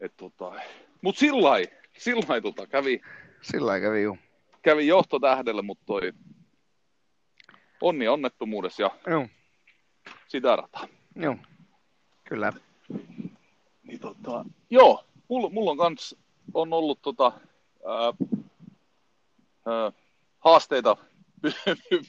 Et, 0.00 0.12
tota, 0.16 0.52
mut 1.02 1.16
sillä 1.16 1.50
sillä 1.98 2.40
tota, 2.40 2.66
kävi, 2.66 3.00
sillä 3.42 3.80
kävi 3.80 4.02
juu. 4.02 4.18
kävi 4.62 4.86
johtotähdelle, 4.86 5.62
mutta 5.62 5.84
toi 5.86 6.12
onni 7.80 8.08
onnettomuudessa 8.08 8.82
ja 8.82 8.90
Joo. 9.06 9.28
sitä 10.28 10.56
rataa. 10.56 10.88
Joo, 11.16 11.36
kyllä. 12.24 12.52
Niin, 13.82 14.00
tota, 14.00 14.44
joo, 14.70 15.04
mulla, 15.28 15.50
mulla 15.50 15.70
on 15.70 15.76
kans 15.76 16.16
on 16.54 16.72
ollut 16.72 17.02
tota, 17.02 17.32
ää, 17.86 18.12
ää, 19.66 19.92
haasteita 20.38 20.96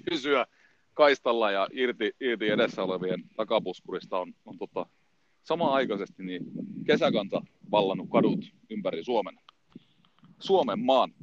pysyä 0.09 0.45
kaistalla 0.93 1.51
ja 1.51 1.67
irti, 1.71 2.11
irti 2.19 2.49
edessä 2.49 2.83
olevien 2.83 3.23
takapuskurista 3.35 4.19
on, 4.19 4.33
on 4.45 4.57
tota, 4.57 4.85
samanaikaisesti 5.43 6.23
niin 6.23 6.43
kesäkanta 6.85 7.41
vallannut 7.71 8.09
kadut 8.09 8.45
ympäri 8.69 9.03
Suomen, 9.03 9.39
Suomen 10.39 10.79
maan. 10.79 11.13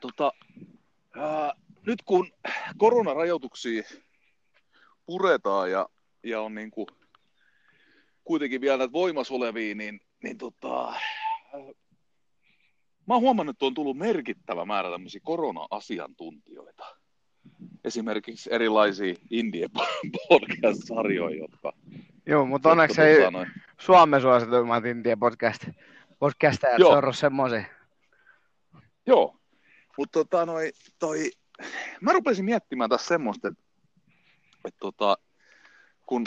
Tota, 0.00 0.32
ää, 1.16 1.52
nyt 1.86 2.02
kun 2.02 2.32
koronarajoituksia 2.76 3.82
puretaan 5.06 5.70
ja, 5.70 5.88
ja 6.22 6.40
on 6.40 6.54
niin 6.54 6.70
kuin 6.70 6.86
kuitenkin 8.24 8.60
vielä 8.60 8.76
näitä 8.76 8.92
voimassa 8.92 9.34
olevia, 9.34 9.74
niin, 9.74 10.00
niin 10.22 10.38
tota, 10.38 10.94
mä 13.06 13.14
oon 13.14 13.20
huomannut, 13.20 13.56
että 13.56 13.66
on 13.66 13.74
tullut 13.74 13.96
merkittävä 13.96 14.64
määrä 14.64 14.90
tämmöisiä 14.90 15.20
korona-asiantuntijoita. 15.24 17.01
Esimerkiksi 17.84 18.50
erilaisia 18.52 19.14
indie 19.30 19.68
podcast-sarjoja, 20.28 21.36
jotka... 21.36 21.72
Joo, 22.26 22.46
mutta 22.46 22.70
onneksi 22.70 23.02
ei 23.02 23.30
noin... 23.30 23.50
Suomen 23.80 24.20
suosituimmat 24.20 24.84
indie 24.84 25.16
podcast, 25.16 25.68
podcastajat 26.18 26.78
sorru 26.78 27.12
semmoisia. 27.12 27.64
Joo, 29.06 29.36
mutta 29.98 30.18
tota, 30.18 30.46
noi, 30.46 30.72
toi, 30.98 31.30
mä 32.00 32.12
rupesin 32.12 32.44
miettimään 32.44 32.90
tässä 32.90 33.08
semmoista, 33.08 33.48
että, 33.48 33.62
että 34.64 34.78
tota, 34.80 35.18
kun, 36.06 36.24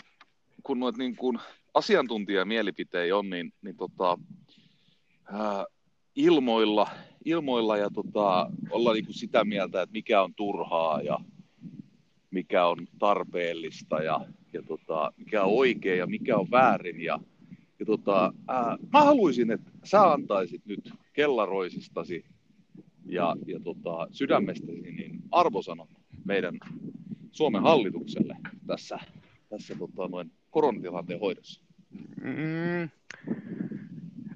kun 0.63 0.79
noit 0.79 0.97
niin 0.97 1.15
kuin 1.15 1.39
asiantuntijamielipiteitä 1.73 3.17
on, 3.17 3.29
niin, 3.29 3.53
niin 3.61 3.77
tota, 3.77 4.17
ää, 5.33 5.65
ilmoilla, 6.15 6.87
ilmoilla 7.25 7.77
ja 7.77 7.89
tota, 7.89 8.51
olla 8.69 8.93
niin 8.93 9.05
kuin 9.05 9.15
sitä 9.15 9.45
mieltä, 9.45 9.81
että 9.81 9.93
mikä 9.93 10.21
on 10.21 10.33
turhaa 10.33 11.01
ja 11.01 11.19
mikä 12.31 12.65
on 12.65 12.87
tarpeellista 12.99 14.03
ja, 14.03 14.25
ja 14.53 14.63
tota, 14.63 15.13
mikä 15.17 15.43
on 15.43 15.53
oikein 15.53 15.99
ja 15.99 16.07
mikä 16.07 16.37
on 16.37 16.47
väärin. 16.51 17.01
Ja, 17.01 17.19
ja 17.79 17.85
tota, 17.85 18.33
ää, 18.47 18.77
mä 18.93 19.03
haluaisin, 19.03 19.51
että 19.51 19.71
sä 19.83 20.11
antaisit 20.11 20.65
nyt 20.65 20.93
kellaroisistasi 21.13 22.25
ja, 23.05 23.35
ja 23.45 23.59
tota, 23.59 24.07
sydämestäsi 24.11 24.91
niin 24.91 25.21
arvosanon 25.31 25.87
meidän 26.25 26.59
Suomen 27.31 27.61
hallitukselle 27.61 28.37
tässä, 28.67 28.99
tässä 29.49 29.75
tota, 29.75 30.07
noin 30.07 30.31
koronatilanteen 30.49 31.19
hoidossa. 31.19 31.61
Mm. 32.21 32.89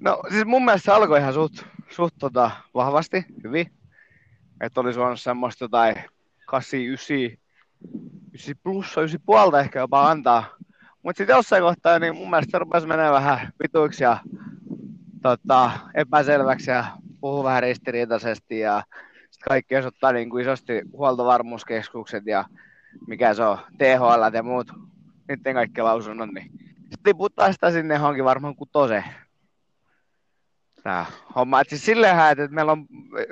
No 0.00 0.22
siis 0.30 0.44
mun 0.44 0.64
mielestä 0.64 0.84
se 0.84 0.92
alkoi 0.92 1.18
ihan 1.18 1.34
suht, 1.34 1.62
suht 1.90 2.14
tota, 2.18 2.50
vahvasti, 2.74 3.24
hyvin. 3.44 3.72
Että 4.60 4.80
olisi 4.80 4.98
voinut 4.98 5.20
semmoista 5.20 5.64
jotain 5.64 5.96
8, 6.46 6.80
9, 6.80 7.16
9 8.32 8.54
plussa, 8.62 9.00
9 9.00 9.20
puolta 9.26 9.60
ehkä 9.60 9.78
jopa 9.78 10.10
antaa. 10.10 10.44
Mutta 11.02 11.18
sitten 11.18 11.36
jossain 11.36 11.62
kohtaa 11.62 11.98
niin 11.98 12.16
mun 12.16 12.30
mielestä 12.30 12.50
se 12.50 12.58
rupesi 12.58 12.86
menemään 12.86 13.12
vähän 13.12 13.52
vituiksi 13.62 14.04
ja 14.04 14.18
tota, 15.22 15.70
epäselväksi 15.94 16.70
ja 16.70 16.84
puhuu 17.20 17.44
vähän 17.44 17.62
ristiriitaisesti 17.62 18.58
ja 18.58 18.82
sitten 19.30 19.48
kaikki 19.48 19.76
osoittaa 19.76 20.12
niin 20.12 20.30
kuin 20.30 20.42
isosti 20.42 20.82
huoltovarmuuskeskukset 20.92 22.26
ja 22.26 22.44
mikä 23.06 23.34
se 23.34 23.42
on, 23.42 23.58
THL 23.78 24.34
ja 24.34 24.42
muut, 24.42 24.72
niiden 25.28 25.54
kaikki 25.54 25.82
lausunnot, 25.82 26.30
niin 26.30 26.50
sitten 26.80 27.02
tiputtaa 27.04 27.52
sitä 27.52 27.70
sinne 27.70 27.94
johonkin 27.94 28.24
varmaan 28.24 28.56
kutoseen. 28.56 29.04
Tämä 30.82 31.06
homma. 31.36 31.60
Et 31.60 31.68
siis 31.68 31.84
silleenhän, 31.84 32.32
että 32.32 32.48
meillä 32.48 32.72
on 32.72 32.86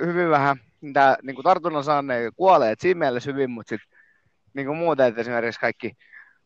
hyvin 0.07 0.31
vähän 0.31 0.61
mitä 0.81 1.19
niin 1.23 1.35
kuin 1.35 1.45
tartunnan 1.45 1.85
saaneet 1.85 2.35
kuolee, 2.37 2.73
että 2.73 2.83
siinä 2.83 2.99
mielessä 2.99 3.33
hyvin, 3.33 3.51
mutta 3.51 3.69
sitten 3.69 3.99
niin 4.55 4.67
kuin 4.67 4.79
muuten, 4.79 5.07
että 5.07 5.21
esimerkiksi 5.21 5.61
kaikki 5.61 5.93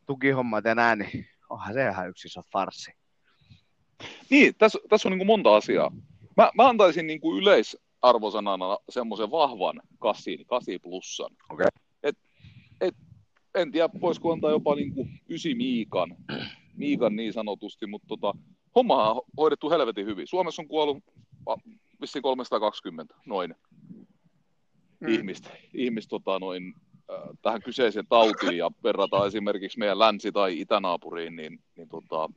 tukihommat 0.06 0.64
ja 0.64 0.75
näin, 0.75 0.99
niin 0.99 1.26
onhan 1.50 1.75
se 1.75 1.88
ihan 1.88 2.09
yksi 2.09 2.28
iso 2.28 2.42
farsi. 2.52 2.92
Niin, 4.30 4.54
tässä, 4.59 4.78
tässä 4.88 5.09
on 5.09 5.11
niin 5.11 5.18
kuin 5.18 5.26
monta 5.26 5.56
asiaa. 5.56 5.92
Mä, 6.37 6.50
mä 6.54 6.68
antaisin 6.68 7.06
niin 7.06 7.21
kuin 7.21 7.42
yleisarvosanana 7.42 8.78
semmoisen 8.88 9.30
vahvan 9.30 9.82
kasi, 9.99 10.44
kasi 10.49 10.78
plussan. 10.78 11.30
Okay. 11.50 11.66
Et, 12.02 12.18
et, 12.80 12.94
en 13.54 13.73
tiedä, 13.73 13.88
voisiko 14.00 14.32
antaa 14.32 14.50
jopa 14.50 14.75
niin 14.75 14.94
kuin 14.94 15.21
ysi 15.28 15.54
Miikan, 15.54 16.16
Miikan 16.76 17.16
niin 17.16 17.32
sanotusti, 17.32 17.87
mutta 17.87 18.09
tota, 18.09 18.35
homma 18.75 19.12
on 19.12 19.23
hoidettu 19.37 19.71
helvetin 19.71 20.07
hyvin. 20.07 20.26
Suomessa 20.26 20.62
on 20.62 20.69
kuollut 20.69 21.05
vissiin 22.00 22.23
320 22.23 23.14
noin 23.26 23.55
mm. 25.00 25.09
ihmistä, 25.09 25.50
ihmistä 25.75 26.11
tota, 26.11 26.38
noin, 26.38 26.75
äh, 27.12 27.21
tähän 27.43 27.62
kyseiseen 27.62 28.07
tautiin 28.09 28.57
ja 28.57 28.71
verrataan 28.85 29.26
esimerkiksi 29.26 29.79
meidän 29.79 29.99
länsi- 29.99 30.33
tai 30.33 30.61
itänaapuriin, 30.61 31.37
niin, 31.37 31.59
niin 31.76 31.88
tota, 31.88 32.29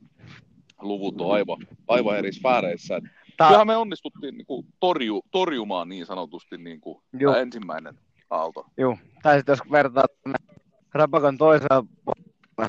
luvut 0.80 1.20
on 1.20 1.34
aivan, 1.34 1.66
aivan 1.88 2.18
eri 2.18 2.32
sfääreissä. 2.32 3.00
Tää... 3.36 3.48
Kyllähän 3.48 3.66
me 3.66 3.76
onnistuttiin 3.76 4.36
niin 4.36 4.46
kuin, 4.46 4.66
torju, 4.80 5.22
torjumaan 5.30 5.88
niin 5.88 6.06
sanotusti 6.06 6.58
niin 6.58 6.80
kuin, 6.80 7.02
tämä 7.18 7.36
ensimmäinen 7.36 7.98
aalto. 8.30 8.66
Joo, 8.76 8.98
tai 9.22 9.36
sitten 9.36 9.52
jos 9.52 9.72
vertaa 9.72 10.04
Rapakon 10.94 11.38
toisella 11.38 11.84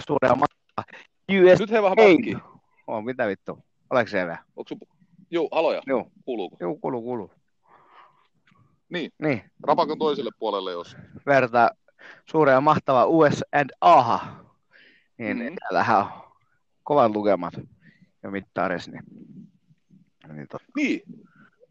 suuria 0.08 0.36
maata. 0.36 0.94
US 1.32 1.60
Nyt 1.60 1.72
he 1.72 1.84
vähän. 1.84 1.98
Oh, 2.88 3.03
mitä 3.03 3.27
vittu? 3.27 3.60
Oletko 3.89 4.10
se 4.10 4.17
vielä? 4.17 4.38
Onko 4.56 4.67
sun... 4.67 4.79
Joo, 5.32 5.50
haloja. 5.51 5.82
Joo. 5.86 6.12
Kuuluuko? 6.25 6.58
Joo, 6.60 6.75
kuuluu, 6.75 7.01
kuuluu. 7.01 7.32
Niin. 8.89 9.12
niin. 9.20 9.41
Rapakon 9.63 10.00
toiselle 10.00 10.32
puolelle, 10.39 10.72
jos... 10.72 10.98
Vertaa 11.25 11.72
suuria 12.25 12.53
ja 12.53 12.62
mahtava 12.62 13.06
US 13.06 13.44
and 13.51 13.70
AHA. 13.82 14.46
Niin 15.17 15.38
mm-hmm. 15.38 15.56
täällähän 15.60 15.98
on 15.98 16.06
kovan 16.84 17.13
lukemat 17.13 17.53
ja 18.24 18.32
mittaarissa. 18.32 18.91
Niin, 18.91 19.03
niin, 20.34 20.48
tot... 20.48 20.62
niin. 20.75 21.01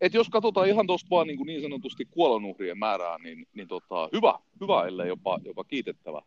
Et 0.00 0.14
jos 0.14 0.28
katsotaan 0.28 0.68
ihan 0.68 0.86
tuosta 0.86 1.10
vaan 1.10 1.26
niin, 1.26 1.36
kuin 1.36 1.46
niin 1.46 1.62
sanotusti 1.62 2.04
kuolonuhrien 2.04 2.78
määrää, 2.78 3.18
niin, 3.18 3.46
niin 3.54 3.68
tota, 3.68 4.08
hyvä, 4.12 4.38
hyvä, 4.60 4.86
ellei 4.86 5.08
jopa, 5.08 5.38
jopa 5.44 5.64
kiitettävä, 5.64 6.22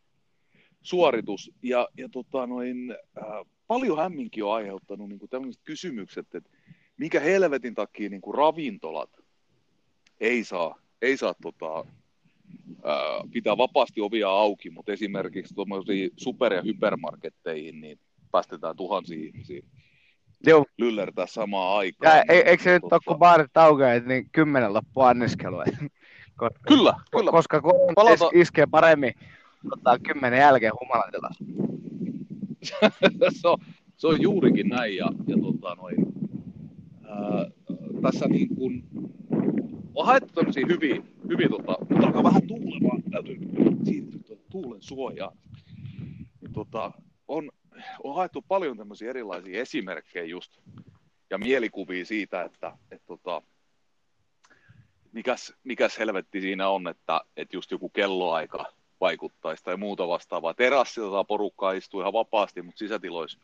suoritus. 0.81 1.51
Ja, 1.63 1.88
ja 1.98 2.10
tota 2.10 2.48
noin, 2.48 2.96
äh, 3.17 3.46
paljon 3.70 3.98
hämminkin 3.98 4.44
on 4.44 4.54
aiheuttanut 4.54 5.10
niin 5.10 5.20
kuin 5.20 5.30
tämmöiset 5.30 5.62
kysymykset, 5.64 6.36
että 6.36 6.50
mikä 6.98 7.20
helvetin 7.20 7.76
takia 7.76 8.10
niin 8.10 8.22
kuin 8.22 8.36
ravintolat 8.36 9.10
ei 10.20 10.44
saa, 10.44 10.76
ei 11.02 11.18
saa 11.18 11.34
tota, 11.42 11.86
ää, 12.84 12.96
pitää 13.34 13.58
vapaasti 13.58 14.02
ovia 14.02 14.30
auki, 14.30 14.70
mutta 14.70 14.92
esimerkiksi 14.92 15.56
tuommoisiin 15.56 16.12
super- 16.18 16.54
ja 16.54 16.62
hypermarketteihin 16.62 17.82
niin 17.82 18.00
päästetään 18.32 18.76
tuhansia 18.76 19.26
ihmisiä 19.26 19.62
Joo. 20.46 20.66
lyllertää 20.78 21.28
samaan 21.28 21.78
aikaan. 21.78 22.18
Ja, 22.18 22.24
e, 22.30 22.38
eikö 22.38 22.64
se 22.64 22.74
nyt 22.74 22.84
ole, 22.84 23.00
kun 23.08 23.20
baarit 23.20 23.58
aukeaa, 23.58 24.00
niin 24.00 24.30
kymmenen 24.32 24.74
loppu 24.74 25.02
anniskelua? 25.02 25.64
kyllä, 26.68 26.94
kyllä. 27.12 27.32
Koska 27.32 27.62
kun 27.62 27.74
Palata... 27.96 28.30
iskee 28.34 28.66
paremmin 28.72 29.14
tota, 29.70 30.00
kymmenen 30.00 30.40
jälkeen 30.40 30.74
humalatilassa. 30.82 31.46
se, 33.42 33.48
on, 33.48 33.58
se 33.98 34.08
on 34.08 34.22
juurikin 34.22 34.70
näin. 34.70 34.96
Ja, 34.96 35.12
ja 35.28 35.38
tota, 35.42 35.75
noin, 35.75 35.96
ää, 37.04 37.46
tässä 38.01 38.28
niin 38.28 38.56
kuin, 38.56 38.84
on 39.96 40.06
haettu 40.06 40.34
tämmöisiä 40.34 40.66
hyviä, 40.70 41.01
hyviä 41.30 41.50
tota, 41.50 41.78
mutta 41.89 42.08
alkaa 42.08 42.24
vähän 42.24 42.48
tuulemaan, 42.48 43.04
täytyy 43.12 43.38
siirtyä 43.84 44.38
tuulen 44.51 44.82
suojaan. 44.82 45.38
Niin, 46.42 46.54
tota, 46.54 46.92
on, 47.28 47.51
on 48.04 48.16
haettu 48.16 48.42
paljon 48.48 48.78
tämmöisiä 48.78 49.10
erilaisia 49.10 49.62
esimerkkejä 49.62 50.25
just, 50.25 50.60
ja 51.30 51.38
mielikuvia 51.38 52.06
siitä, 52.06 52.44
että 52.44 52.78
et, 52.92 53.01
tota, 53.06 53.42
mikäs, 55.12 55.54
mikäs 55.63 56.00
helvetti 56.00 56.42
siinä 56.42 56.70
on, 56.70 56.88
että, 56.88 57.22
että 57.38 57.58
just 57.58 57.72
joku 57.72 57.89
kelloaika 57.89 58.66
vaikuttaisi 59.01 59.63
tai 59.63 59.77
muuta 59.77 60.08
vastaavaa. 60.08 60.53
Terassilla 60.53 61.12
saa 61.12 61.24
porukkaa 61.24 61.72
istua 61.72 62.01
ihan 62.01 62.13
vapaasti, 62.13 62.62
mutta 62.62 62.79
sisätiloissa 62.79 63.39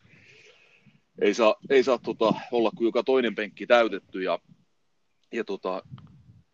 ei 1.22 1.34
saa, 1.34 1.56
ei 1.70 1.84
saa 1.84 1.98
tota, 1.98 2.34
olla 2.52 2.72
kuin 2.78 2.86
joka 2.86 3.04
toinen 3.04 3.36
penkki 3.36 3.68
täytetty. 3.68 4.24
Ja, 4.24 4.40
ja 5.34 5.44
tota, 5.44 5.84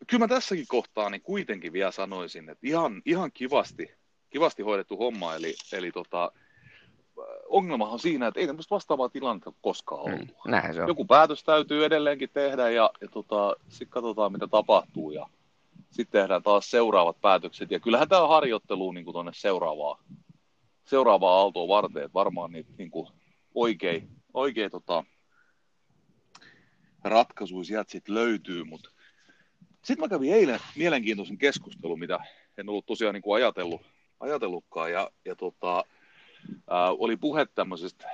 kyllä 0.06 0.24
mä 0.24 0.28
tässäkin 0.28 0.66
kohtaa 0.68 1.10
niin 1.10 1.22
kuitenkin 1.22 1.72
vielä 1.72 1.90
sanoisin, 1.90 2.48
että 2.48 2.66
ihan, 2.66 3.02
ihan 3.06 3.30
kivasti, 3.34 3.94
kivasti 4.30 4.62
hoidettu 4.62 4.96
homma. 4.96 5.34
Eli, 5.34 5.54
eli 5.72 5.92
tota, 5.92 6.32
ongelmahan 7.48 7.92
on 7.92 7.98
siinä, 7.98 8.26
että 8.26 8.40
ei 8.40 8.46
tämmöistä 8.46 8.74
vastaavaa 8.74 9.08
tilannetta 9.08 9.52
koskaan 9.60 10.06
mm, 10.06 10.14
ollut. 10.14 10.28
Mm, 10.28 10.74
se 10.74 10.82
on. 10.82 10.88
Joku 10.88 11.04
päätös 11.04 11.44
täytyy 11.44 11.84
edelleenkin 11.84 12.30
tehdä 12.32 12.70
ja, 12.70 12.90
ja 13.00 13.08
tota, 13.08 13.56
sitten 13.68 13.88
katsotaan, 13.88 14.32
mitä 14.32 14.46
tapahtuu. 14.46 15.10
Ja 15.10 15.26
sitten 15.92 16.20
tehdään 16.20 16.42
taas 16.42 16.70
seuraavat 16.70 17.20
päätökset. 17.20 17.70
Ja 17.70 17.80
kyllähän 17.80 18.08
tämä 18.08 18.28
harjoittelu 18.28 18.92
niin 18.92 19.04
tuonne 19.04 19.32
seuraavaa, 19.34 20.02
seuraavaa 20.84 21.38
aaltoa 21.38 21.68
varten, 21.68 22.02
että 22.02 22.14
varmaan 22.14 22.52
niitä 22.52 22.70
niin 22.78 22.90
kuin 22.90 23.08
oikein, 23.54 24.08
oikein 24.34 24.70
tota, 24.70 25.04
ratkaisuja 27.04 27.64
sieltä 27.64 27.92
sitten 27.92 28.14
löytyy, 28.14 28.64
mutta 28.64 28.90
sitten 29.84 30.04
mä 30.04 30.08
kävin 30.08 30.32
eilen 30.32 30.60
mielenkiintoisen 30.76 31.38
keskustelun, 31.38 31.98
mitä 31.98 32.18
en 32.58 32.68
ollut 32.68 32.86
tosiaan 32.86 33.14
niin 33.14 33.22
kuin 33.22 33.36
ajatellut, 33.36 33.80
ajatellutkaan, 34.20 34.92
ja, 34.92 35.10
ja 35.24 35.36
tota, 35.36 35.84
ää, 36.70 36.90
oli 36.90 37.16
puhe 37.16 37.46
tämmöisestä 37.54 38.08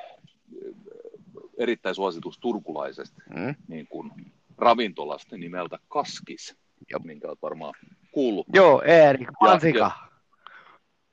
erittäin 1.58 1.94
suositusta 1.94 2.40
turkulaisesta 2.40 3.23
mm. 3.37 3.54
niin 3.68 3.87
kuin 3.87 4.12
ravintolasta 4.58 5.37
nimeltä 5.37 5.78
Kaskis, 5.88 6.56
ja 6.90 6.99
minkä 6.99 7.28
olet 7.28 7.42
varmaan 7.42 7.75
kuullut. 8.12 8.47
Joo, 8.54 8.83
Erik 8.83 9.28
Mansika. 9.40 9.90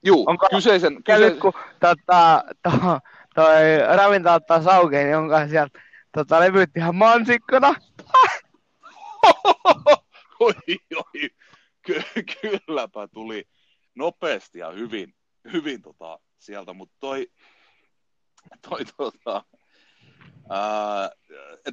Juu, 0.05 0.25
Onko, 0.27 0.47
kyseisen... 0.51 1.03
kyseisen... 1.03 1.39
kun 1.39 1.53
tota, 1.79 2.43
to, 2.63 2.71
toi 3.35 3.95
ravintola 3.95 4.35
ottaa 4.35 4.61
saukeen, 4.61 5.05
niin 5.05 5.17
onko 5.17 5.35
sieltä 5.49 5.79
tota, 6.11 6.39
levyt 6.39 6.77
ihan 6.77 6.95
mansikkona? 6.95 7.75
oi, 10.39 10.53
oi, 10.95 11.29
Ky- 11.81 12.23
kylläpä 12.41 13.07
tuli 13.13 13.43
nopeasti 13.95 14.59
ja 14.59 14.71
hyvin, 14.71 15.15
hyvin 15.53 15.81
tota, 15.81 16.19
sieltä, 16.37 16.73
mutta 16.73 16.95
toi, 16.99 17.27
toi 18.69 18.85
tota, 18.97 19.43
ää, 20.49 21.09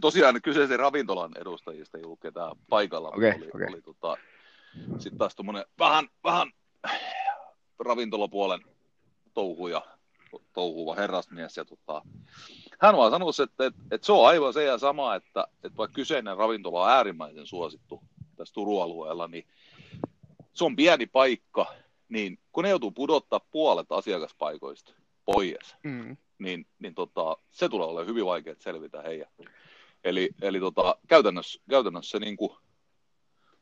tosiaan 0.01 0.43
kyseisen 0.43 0.79
ravintolan 0.79 1.33
edustajista 1.39 1.99
ei 1.99 2.05
ollut 2.05 2.21
ketään 2.21 2.57
paikalla, 2.69 3.09
okay, 3.09 3.33
oli, 3.37 3.49
okay. 3.55 3.67
oli 3.69 3.83
tota, 3.83 4.17
sitten 4.99 5.19
taas 5.19 5.37
tuommoinen 5.37 5.65
vähän, 5.79 6.09
vähän 6.25 6.53
ravintolapuolen 7.79 8.61
touhuja, 9.35 9.83
touhuva 10.53 10.95
herrasmies. 10.95 11.57
Ja 11.57 11.65
tota, 11.65 12.03
hän 12.81 12.97
vaan 12.97 13.11
sanoi, 13.11 13.31
että, 13.43 13.67
että, 13.67 13.81
että, 13.91 14.07
se 14.07 14.13
on 14.13 14.27
aivan 14.27 14.53
se 14.53 14.65
ja 14.65 14.79
sama, 14.79 15.15
että, 15.15 15.47
että 15.65 15.77
vaikka 15.77 15.95
kyseinen 15.95 16.37
ravintola 16.37 16.83
on 16.83 16.91
äärimmäisen 16.91 17.47
suosittu 17.47 18.03
tässä 18.37 18.55
Turun 18.55 18.83
alueella, 18.83 19.29
niin 19.29 19.47
se 20.53 20.65
on 20.65 20.77
pieni 20.77 21.07
paikka, 21.07 21.75
niin 22.09 22.39
kun 22.53 22.65
ne 22.65 22.71
joutuu 22.71 22.91
pudottaa 22.91 23.41
puolet 23.41 23.93
asiakaspaikoista 23.93 24.93
pois, 25.25 25.77
mm. 25.83 26.17
Niin, 26.39 26.67
niin 26.79 26.95
tota, 26.95 27.37
se 27.51 27.69
tulee 27.69 27.87
olemaan 27.87 28.07
hyvin 28.07 28.27
vaikea 28.27 28.55
selvitä 28.59 29.03
heidän. 29.03 29.29
Eli, 30.05 30.31
eli 30.43 30.61
tota, 30.61 30.97
käytännössä, 31.09 31.63
käytännössä 31.71 32.11
se 32.11 32.19
niin 32.19 32.37
kuin, 32.37 32.53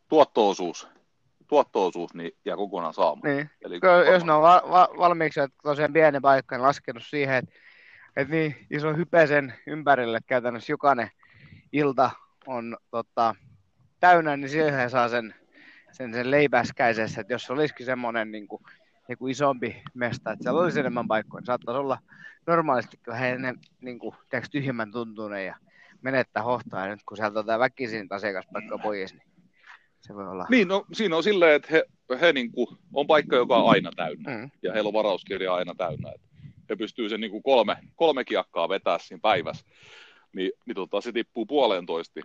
tuotto-osuus, 0.09 0.89
tuotto-osuus 1.47 2.15
niin 2.15 2.33
jää 2.45 2.57
kokonaan 2.57 2.95
saamaan. 2.95 3.37
Niin. 3.37 3.51
Eli 3.65 3.81
Kyllä, 3.81 4.11
jos 4.11 4.25
ne 4.25 4.33
on 4.33 4.43
va- 4.43 4.63
va- 4.71 4.89
valmiiksi, 4.99 5.41
että 5.41 5.57
tosiaan 5.63 5.93
pieni 5.93 6.21
paikka, 6.21 6.57
niin 6.57 6.63
laskenut 6.63 7.03
siihen, 7.07 7.35
että, 7.35 7.55
että 8.17 8.35
niin 8.35 8.67
iso 8.71 8.97
hype 8.97 9.27
sen 9.27 9.55
ympärille, 9.67 10.17
että 10.17 10.29
käytännössä 10.29 10.73
jokainen 10.73 11.11
ilta 11.73 12.11
on 12.47 12.77
tota, 12.91 13.35
täynnä, 14.01 14.37
niin 14.37 14.51
siihen 14.51 14.91
saa 14.91 15.09
sen, 15.09 15.35
sen, 15.93 16.13
sen 16.13 16.31
leipäskäisessä, 16.31 17.21
että 17.21 17.33
jos 17.33 17.51
olisikin 17.51 17.87
semmoinen 17.87 18.31
niin 18.31 18.49
kuin, 18.49 18.63
niin 19.11 19.19
kuin 19.19 19.31
isompi 19.31 19.83
mesta, 19.95 20.33
että 20.33 20.43
siellä 20.43 20.61
olisi 20.61 20.81
enemmän 20.81 21.09
paikkoja, 21.09 21.45
saattaisi 21.45 21.79
olla 21.79 21.99
normaalisti 22.47 23.01
vähän 23.07 23.29
ennen 23.29 23.59
niin 23.81 23.99
kuin, 23.99 24.15
tyhjemmän 24.51 24.93
tuntunen 24.93 25.47
ja 25.47 25.57
menettää 26.03 26.43
hohtaa, 26.43 26.87
ja 26.87 26.91
nyt 26.91 27.05
kun 27.09 27.17
sieltä 27.17 27.39
otetaan 27.39 27.61
väkisin 27.61 28.07
asiakaspaikka 28.11 28.79
pois, 28.79 29.15
niin 29.15 29.23
se 30.01 30.15
voi 30.15 30.29
olla. 30.29 30.47
Niin, 30.51 30.69
no, 30.69 30.85
siinä 30.93 31.17
on 31.17 31.23
silleen, 31.23 31.55
että 31.55 31.69
he, 31.71 31.85
he 32.21 32.33
niin 32.33 32.53
kuin, 32.53 32.67
on 32.93 33.07
paikka, 33.07 33.37
joka 33.37 33.57
on 33.57 33.71
aina 33.71 33.91
täynnä, 33.97 34.37
mm. 34.37 34.51
ja 34.63 34.73
heillä 34.73 34.89
on 34.89 34.95
varauskirja 34.95 35.55
aina 35.55 35.75
täynnä. 35.75 36.11
Että 36.15 36.29
he 36.71 36.77
pystyy 36.77 37.09
sen 37.09 37.21
niin 37.21 37.31
kuin 37.31 37.43
kolme, 37.43 37.77
kolme 37.95 38.25
kiakkaa 38.25 38.69
vetää 38.69 38.99
siinä 38.99 39.21
päivässä, 39.23 39.67
niin, 40.33 40.53
niin 40.67 40.75
tota, 40.75 41.01
se 41.01 41.13
tippuu 41.13 41.47
puolentoista. 41.47 42.21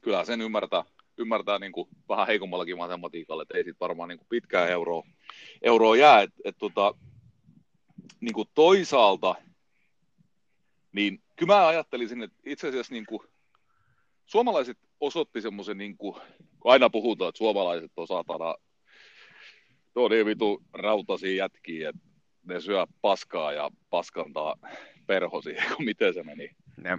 Kyllä 0.00 0.24
sen 0.24 0.40
ymmärtää, 0.40 0.84
ymmärtää 1.18 1.58
niin 1.58 1.72
kuin 1.72 1.88
vähän 2.08 2.26
heikommallakin 2.26 2.76
matematiikalla, 2.76 3.42
että 3.42 3.58
ei 3.58 3.64
siitä 3.64 3.80
varmaan 3.80 4.08
niin 4.08 4.18
kuin 4.18 4.28
pitkää 4.28 4.68
euroa, 4.68 5.02
euroa 5.62 5.96
jää. 5.96 6.22
Et, 6.22 6.30
et, 6.44 6.56
tota, 6.58 6.94
niin 8.20 8.34
kuin 8.34 8.48
toisaalta, 8.54 9.34
niin 10.92 11.22
kyllä 11.36 11.54
mä 11.54 11.66
ajattelisin, 11.66 12.22
että 12.22 12.36
itse 12.46 12.68
asiassa 12.68 12.92
niin 12.92 13.06
kuin, 13.06 13.22
suomalaiset 14.26 14.78
osoitti 15.00 15.40
semmoisen, 15.40 15.78
niin 15.78 15.96
kuin, 15.96 16.14
kun 16.60 16.72
aina 16.72 16.90
puhutaan, 16.90 17.28
että 17.28 17.38
suomalaiset 17.38 17.92
on 17.96 18.06
saatana, 18.06 18.54
niin 20.10 20.26
vitu 20.26 20.62
rautasia 20.72 21.34
jätkiä, 21.34 21.88
että 21.88 22.00
ne 22.42 22.60
syö 22.60 22.86
paskaa 23.00 23.52
ja 23.52 23.70
paskantaa 23.90 24.54
perhosi, 25.06 25.54
kun 25.76 25.84
miten 25.84 26.14
se 26.14 26.22
meni. 26.22 26.50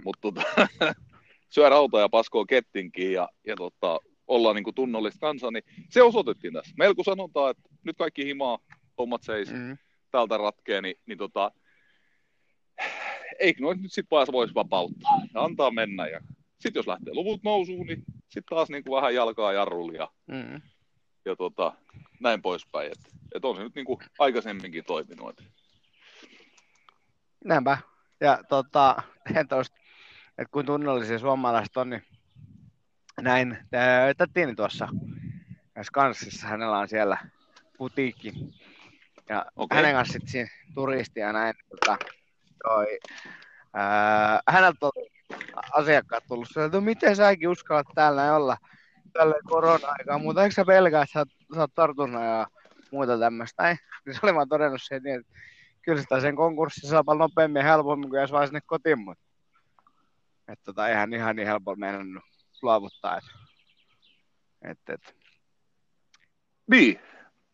Mutta 0.04 0.20
tota, 0.20 0.42
syö 1.54 1.68
rautaa 1.68 2.00
ja 2.00 2.08
paskoo 2.08 2.44
kettinkin 2.44 3.12
ja, 3.12 3.28
ja 3.46 3.56
tota, 3.56 3.98
ollaan 4.30 4.56
niin 4.56 4.64
kuin 4.64 4.74
tunnollista 4.74 5.20
kansaa, 5.20 5.50
niin 5.50 5.64
se 5.90 6.02
osoitettiin 6.02 6.52
tässä. 6.52 6.74
Meillä 6.78 6.94
kun 6.94 7.04
sanotaan, 7.04 7.50
että 7.50 7.62
nyt 7.84 7.96
kaikki 7.96 8.24
himaa, 8.24 8.58
hommat 8.98 9.22
seis, 9.22 9.52
mm-hmm. 9.52 9.78
täältä 10.10 10.36
ratkee, 10.36 10.82
niin, 10.82 10.96
niin 11.06 11.18
tota, 11.18 11.52
eikö 13.38 13.62
noin 13.62 13.82
nyt 13.82 13.92
sitten 13.92 14.16
vaan 14.16 14.26
voisi 14.32 14.54
vapauttaa 14.54 15.20
ja 15.34 15.44
antaa 15.44 15.70
mennä. 15.70 16.06
Ja 16.06 16.20
sitten 16.60 16.80
jos 16.80 16.86
lähtee 16.86 17.14
luvut 17.14 17.42
nousuun, 17.42 17.86
niin 17.86 18.04
sitten 18.22 18.56
taas 18.56 18.68
niin 18.68 18.84
kuin 18.84 18.96
vähän 18.96 19.14
jalkaa 19.14 19.52
jarrulla 19.52 19.92
ja, 19.92 20.08
mm. 20.26 20.62
ja 21.24 21.36
tota, 21.36 21.72
näin 22.20 22.42
poispäin. 22.42 22.92
Että 22.92 23.10
et 23.34 23.44
on 23.44 23.56
se 23.56 23.62
nyt 23.62 23.74
niin 23.74 23.86
kuin 23.86 23.98
aikaisemminkin 24.18 24.84
toiminut. 24.84 25.44
Näinpä. 27.44 27.78
Ja 28.20 28.38
tota, 28.48 29.02
että 29.40 29.62
kun 30.50 30.66
tunnollisia 30.66 31.18
suomalaiset 31.18 31.76
on, 31.76 31.90
niin 31.90 32.02
näin 33.22 33.58
Tattiini 34.16 34.54
tuossa 34.54 34.88
Skanssissa, 35.82 36.46
hänellä 36.46 36.78
on 36.78 36.88
siellä 36.88 37.18
putiikki. 37.78 38.32
Ja 39.28 39.46
okay. 39.56 39.76
hänen 39.76 39.94
kanssa 39.94 40.12
sitten 40.12 40.28
siinä 40.28 40.48
turisti 40.74 41.20
ja 41.20 41.32
näin. 41.32 41.54
Tota, 41.68 41.98
toi, 42.62 42.98
ää, 43.74 44.40
häneltä 44.48 44.86
on 44.86 44.92
asiakkaat 45.72 46.24
tullut 46.28 46.48
sieltä, 46.48 46.66
että 46.66 46.76
no 46.76 46.80
miten 46.80 47.16
säkin 47.16 47.48
uskallat 47.48 47.86
täällä 47.94 48.36
olla 48.36 48.56
tälle 49.12 49.34
korona-aikaa, 49.44 50.18
mutta 50.18 50.42
eikö 50.42 50.54
sä 50.54 50.64
pelkää, 50.64 51.02
että 51.02 51.12
sä, 51.12 51.24
sä 51.54 51.60
oot 51.60 51.74
tartunut 51.74 52.22
ja 52.22 52.46
muuta 52.92 53.18
tämmöistä. 53.18 53.76
Niin 54.06 54.14
se 54.14 54.20
oli 54.22 54.34
vaan 54.34 54.48
todennut 54.48 54.82
sen, 54.82 55.06
että 55.06 55.32
kyllä 55.82 56.02
sitä 56.02 56.20
sen 56.20 56.36
konkurssi 56.36 56.86
saa 56.86 57.04
paljon 57.04 57.18
nopeammin 57.18 57.60
ja 57.60 57.66
helpommin 57.66 58.10
kuin 58.10 58.20
jos 58.20 58.32
vaan 58.32 58.46
sinne 58.46 58.60
kotiin, 58.66 58.98
mutta 58.98 59.24
että 60.48 60.64
tota, 60.64 60.88
eihän 60.88 61.14
ihan 61.14 61.36
niin 61.36 61.48
helpolla 61.48 61.76
meidän 61.76 62.20
luovuttaa. 62.62 63.16
Et, 63.18 63.24
et, 64.62 64.78
et. 64.88 65.16
Niin, 66.70 67.00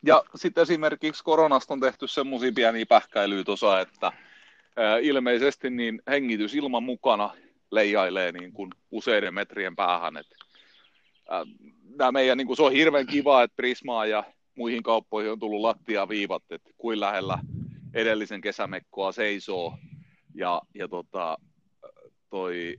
ja 0.06 0.24
sitten 0.34 0.62
esimerkiksi 0.62 1.24
koronasta 1.24 1.74
on 1.74 1.80
tehty 1.80 2.08
semmoisia 2.08 2.52
pieniä 2.54 2.86
pähkäilyjä 2.86 3.44
tuossa, 3.44 3.80
että 3.80 4.12
ilmeisesti 5.02 5.70
niin 5.70 6.02
hengitys 6.10 6.54
ilman 6.54 6.82
mukana 6.82 7.30
leijailee 7.70 8.32
niin 8.32 8.52
kuin 8.52 8.70
useiden 8.90 9.34
metrien 9.34 9.76
päähän. 9.76 10.16
Et, 10.16 10.26
ää, 11.98 12.12
meidän, 12.12 12.38
niin 12.38 12.46
kuin, 12.46 12.56
se 12.56 12.62
on 12.62 12.72
hirveän 12.72 13.06
kiva, 13.06 13.42
että 13.42 13.56
Prismaa 13.56 14.06
ja 14.06 14.24
muihin 14.54 14.82
kauppoihin 14.82 15.32
on 15.32 15.38
tullut 15.38 15.60
lattiaviivat, 15.60 16.42
että 16.50 16.70
kuin 16.76 17.00
lähellä 17.00 17.38
edellisen 17.94 18.40
kesämekkoa 18.40 19.12
seisoo. 19.12 19.78
Ja, 20.34 20.62
ja 20.74 20.88
tota, 20.88 21.36
toi, 22.30 22.76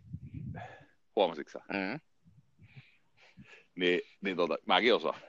huomasitko 1.15 1.51
sä? 1.51 1.59
Mm. 1.73 1.99
Niin, 3.77 4.01
niin 4.21 4.37
tota, 4.37 4.57
mäkin 4.65 4.95
osaan. 4.95 5.19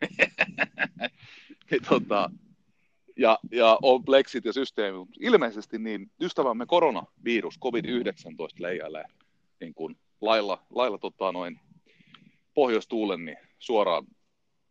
niin, 1.70 1.82
tota, 1.88 2.30
ja, 3.16 3.38
ja 3.50 3.78
on 3.82 4.04
pleksit 4.04 4.44
ja 4.44 4.52
systeemi. 4.52 4.98
Ilmeisesti 5.20 5.78
niin 5.78 6.10
ystävämme 6.20 6.66
koronavirus, 6.66 7.58
COVID-19 7.58 8.56
leijailee 8.58 9.04
niin 9.60 9.74
kuin 9.74 9.96
lailla, 10.20 10.62
lailla 10.70 10.98
tota, 10.98 11.32
noin 11.32 11.60
pohjoistuulen 12.54 13.24
niin 13.24 13.38
suoraan 13.58 14.04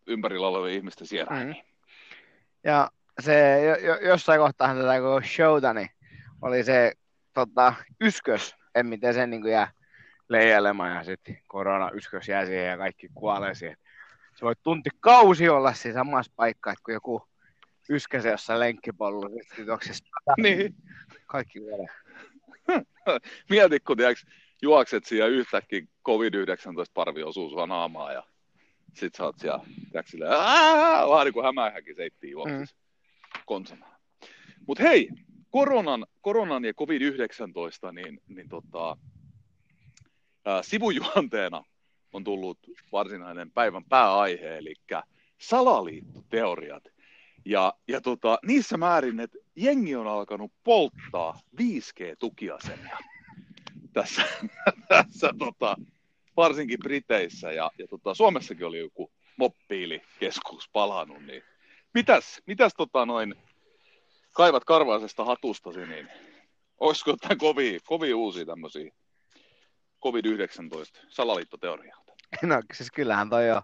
ympärillä 0.07 0.47
olevien 0.47 0.75
ihmisten 0.75 1.07
sierään. 1.07 1.47
Mm. 1.47 1.55
Ja 2.63 2.91
se 3.21 3.65
jo, 3.65 3.75
jo, 3.75 3.99
jossain 4.09 4.39
kohtaa 4.39 4.75
tätä 4.75 5.27
showta, 5.35 5.73
niin 5.73 5.89
oli 6.41 6.63
se 6.63 6.93
tota, 7.33 7.73
yskös, 8.01 8.55
en 8.75 8.85
miten 8.85 9.13
sen 9.13 9.29
niin 9.29 9.47
jää 9.47 9.71
leijailemaan 10.33 10.95
ja 10.95 11.03
sitten 11.03 11.37
korona 11.47 11.91
yskös 11.93 12.27
jää 12.27 12.45
siihen 12.45 12.67
ja 12.67 12.77
kaikki 12.77 13.09
kuolee 13.13 13.55
siihen. 13.55 13.77
Se 14.35 14.45
voi 14.45 14.53
tunti 14.63 14.89
kausi 14.99 15.49
olla 15.49 15.73
siinä 15.73 15.99
samassa 15.99 16.31
paikassa, 16.35 16.83
kun 16.85 16.93
joku 16.93 17.27
yskäse 17.89 18.29
jossain 18.29 18.59
lenkkipollu, 18.59 19.29
sitten 19.51 19.65
niin. 20.43 20.75
kaikki 21.25 21.59
kuolee. 21.59 21.87
Mieti, 23.49 23.79
kun 23.79 23.97
tiiäks, 23.97 24.25
juokset 24.61 25.05
siellä 25.05 25.27
yhtäkkiä 25.27 25.81
COVID-19 25.81 26.91
parvi 26.93 27.23
osuu 27.23 27.49
sua 27.49 27.67
naamaa 27.67 28.13
ja 28.13 28.23
sit 28.93 29.15
sä 29.15 29.23
oot 29.23 29.39
siellä, 29.39 29.59
tiiäks, 29.91 30.11
silleen, 30.11 30.31
vähän 30.31 31.25
niin 31.25 31.33
kuin 31.33 31.45
hämähäkin 31.45 31.95
seittiin 31.95 32.31
juoksissa 32.31 32.75
mm. 32.75 33.41
konsanaan. 33.45 33.99
Mut 34.67 34.79
hei, 34.79 35.09
koronan, 35.49 36.05
koronan 36.21 36.65
ja 36.65 36.73
COVID-19, 36.73 37.91
niin, 37.91 38.21
niin 38.27 38.49
tota, 38.49 38.97
sivujuonteena 40.61 41.63
on 42.13 42.23
tullut 42.23 42.59
varsinainen 42.91 43.51
päivän 43.51 43.83
pääaihe, 43.85 44.57
eli 44.57 44.73
salaliittoteoriat. 45.37 46.83
Ja, 47.45 47.73
ja 47.87 48.01
tota, 48.01 48.39
niissä 48.45 48.77
määrin, 48.77 49.19
että 49.19 49.37
jengi 49.55 49.95
on 49.95 50.07
alkanut 50.07 50.51
polttaa 50.63 51.39
5G-tukiasemia 51.61 52.97
tässä, 53.93 54.23
tässä 54.87 55.33
tota, 55.39 55.75
varsinkin 56.37 56.79
Briteissä 56.79 57.51
ja, 57.51 57.71
ja 57.77 57.87
tota, 57.87 58.13
Suomessakin 58.13 58.65
oli 58.65 58.79
joku 58.79 59.11
moppiilikeskus 59.37 60.69
palannut, 60.73 61.25
niin 61.25 61.43
mitäs, 61.93 62.41
mitäs 62.45 62.73
tota 62.77 63.05
noin, 63.05 63.35
kaivat 64.31 64.65
karvaisesta 64.65 65.25
hatustasi, 65.25 65.85
niin 65.85 66.07
olisiko 66.79 67.11
jotain 67.11 67.37
kovin, 67.37 67.79
kovin 67.85 68.15
uusia 68.15 68.45
tämmöisiä 68.45 68.91
COVID-19 70.03 71.07
salaliittoteorioita? 71.09 72.03
No 72.41 72.61
siis 72.73 72.91
kyllähän 72.91 73.29
toi 73.29 73.51
on 73.51 73.61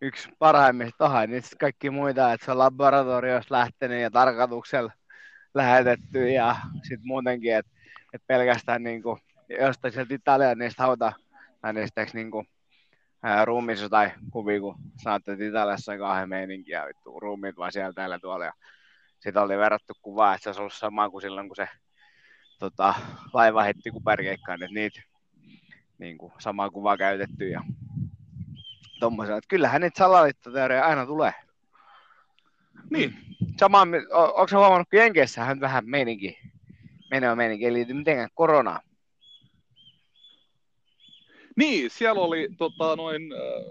yksi 0.00 0.28
parhaimmista 0.38 0.98
tohon, 0.98 1.30
niin 1.30 1.42
kaikki 1.60 1.90
muita, 1.90 2.32
että 2.32 2.44
se 2.44 2.50
on 2.50 2.58
laboratoriossa 2.58 3.54
lähtenyt 3.54 4.02
ja 4.02 4.10
tarkoituksella 4.10 4.92
lähetetty 5.54 6.30
ja 6.30 6.56
sitten 6.82 7.06
muutenkin, 7.06 7.56
että, 7.56 7.72
että 8.14 8.26
pelkästään 8.26 8.82
niin 8.82 9.02
kuin, 9.02 9.20
jostain 9.60 9.94
sieltä 9.94 10.14
Italian 10.14 10.58
niistä 10.58 10.82
hauta, 10.82 11.12
tai 11.60 11.72
niistä 11.72 12.06
niin 12.14 12.30
kuin, 12.30 12.48
ruumissa 13.44 13.88
tai 13.88 14.10
kuvia, 14.30 14.60
kun 14.60 14.74
saatte, 15.02 15.32
että 15.32 15.44
Italiassa 15.44 15.92
on 15.92 15.98
kahden 15.98 16.28
meininkiä, 16.28 16.86
vittu, 16.86 17.20
ruumiit 17.20 17.56
vaan 17.56 17.72
siellä 17.72 17.92
täällä 17.92 18.18
tuolla, 18.18 18.44
ja 18.44 18.52
sitten 19.18 19.42
oli 19.42 19.58
verrattu 19.58 19.92
kuvaa, 20.02 20.34
että 20.34 20.42
se 20.42 20.48
olisi 20.48 20.60
ollut 20.60 20.72
sama 20.72 21.10
kuin 21.10 21.22
silloin, 21.22 21.48
kun 21.48 21.56
se 21.56 21.68
tota, 22.58 22.94
laiva 23.32 23.62
heitti 23.62 23.90
kuperkeikkaan, 23.90 24.62
että 24.62 24.74
niitä 24.74 25.02
niin 25.98 26.18
kuin, 26.18 26.32
samaa 26.38 26.70
kuvaa 26.70 26.96
käytetty 26.96 27.48
ja 27.48 27.60
tommosia. 29.00 29.36
Että 29.36 29.48
kyllähän 29.48 29.80
niitä 29.80 29.98
salaliittoteoria 29.98 30.86
aina 30.86 31.06
tulee. 31.06 31.32
Niin. 32.90 33.14
Sama, 33.60 33.80
onko 34.34 34.50
huomannut, 34.52 34.88
kun 34.90 34.98
Jenkeissähän 34.98 35.60
vähän 35.60 35.84
meininki, 35.86 36.38
menee 37.10 37.34
meininki, 37.34 37.64
ei 37.64 37.72
liity 37.72 37.94
mitenkään 37.94 38.28
koronaan. 38.34 38.80
Niin, 41.56 41.90
siellä 41.90 42.20
oli 42.20 42.48
tota, 42.58 42.96
noin 42.96 43.22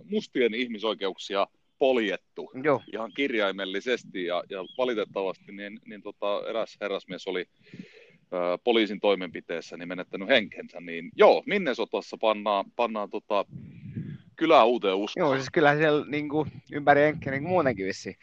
mustien 0.03 0.53
ihmisoikeuksia 0.53 1.47
poljettu 1.79 2.51
Joo. 2.63 2.81
ihan 2.93 3.11
kirjaimellisesti 3.15 4.25
ja, 4.25 4.43
ja 4.49 4.59
valitettavasti 4.77 5.51
niin, 5.51 5.79
niin 5.85 6.01
tota, 6.01 6.49
eräs 6.49 6.77
herrasmies 6.81 7.27
oli 7.27 7.45
poliisin 8.63 8.99
toimenpiteessä 8.99 9.77
niin 9.77 9.87
menettänyt 9.87 10.27
henkensä, 10.27 10.79
niin 10.79 11.11
joo, 11.15 11.43
sotassa 11.73 12.17
pannaan, 12.21 12.65
pannaan 12.75 13.09
tota, 13.09 13.45
kylää 14.35 14.63
uuteen 14.63 14.95
uskoon. 14.95 15.27
Joo, 15.27 15.35
siis 15.35 15.49
kyllähän 15.53 15.77
siellä 15.77 16.05
niin 16.07 16.29
kuin, 16.29 16.51
ympäri 16.71 17.03
enkkä 17.03 17.31
niin 17.31 17.43
muutenkin 17.43 17.85
vissi 17.85 18.17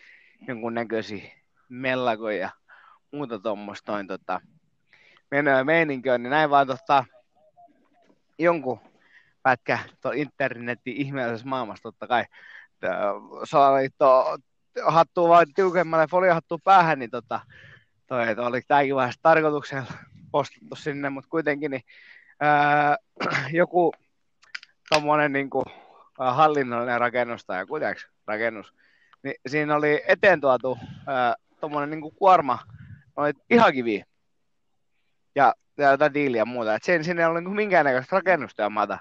jonkunnäköisiä 0.49 1.33
mellakoja 1.69 2.39
ja 2.39 2.51
muuta 3.13 3.39
tuommoista 3.39 3.93
noin 3.93 4.07
tota, 4.07 4.41
menoja 5.31 5.65
meininkiä, 5.65 6.19
niin 6.19 6.31
näin 6.31 6.51
vaan 6.51 6.67
tota, 6.67 7.05
jonkun 8.39 8.81
pätkä 9.43 9.79
internetin 10.15 10.97
ihmeellisessä 10.97 11.49
maailmassa 11.49 11.83
totta 11.83 12.07
kai 12.07 12.25
salaliitto 13.45 14.39
hattuu 14.87 15.29
vaan 15.29 15.47
tiukemmalle 15.55 16.07
foliohattuu 16.07 16.59
päähän, 16.65 16.99
niin 16.99 17.11
tota, 17.11 17.41
toi, 18.07 18.29
että 18.29 18.43
oli 18.43 18.63
tämäkin 18.63 18.95
vaiheessa 18.95 19.23
tarkoituksella 19.23 19.93
postattu 20.31 20.77
sinne, 20.77 21.11
mutta 21.11 21.31
kuitenkin 21.31 21.71
niin, 21.71 21.83
ää, 22.41 22.97
joku 23.53 23.93
tommonen 24.89 25.33
niin 25.33 25.51
kuin, 25.51 25.65
hallinnollinen 26.19 27.01
rakennus 27.01 27.45
tai 27.45 27.61
joku 27.61 27.75
rakennus, 28.27 28.75
niin 29.23 29.35
siinä 29.47 29.77
oli 29.77 30.03
eteen 30.09 30.41
tuotu 30.41 30.79
tuommoinen 31.61 32.01
niin 32.01 32.15
kuorma, 32.15 32.59
oli 33.17 33.33
ihan 33.51 33.73
kivi 33.73 34.03
ja, 35.35 35.55
ja 35.79 35.91
jotain 35.91 36.15
diiliä 36.15 36.41
ja 36.41 36.45
muuta. 36.45 36.75
Et 36.75 36.83
sen, 36.83 37.05
sinne 37.05 37.23
ei 37.23 37.27
ollut 37.27 37.45
niin 37.45 37.55
minkäännäköistä 37.55 38.17
rakennusta 38.17 38.63
ja 38.63 38.71
maata 38.71 38.99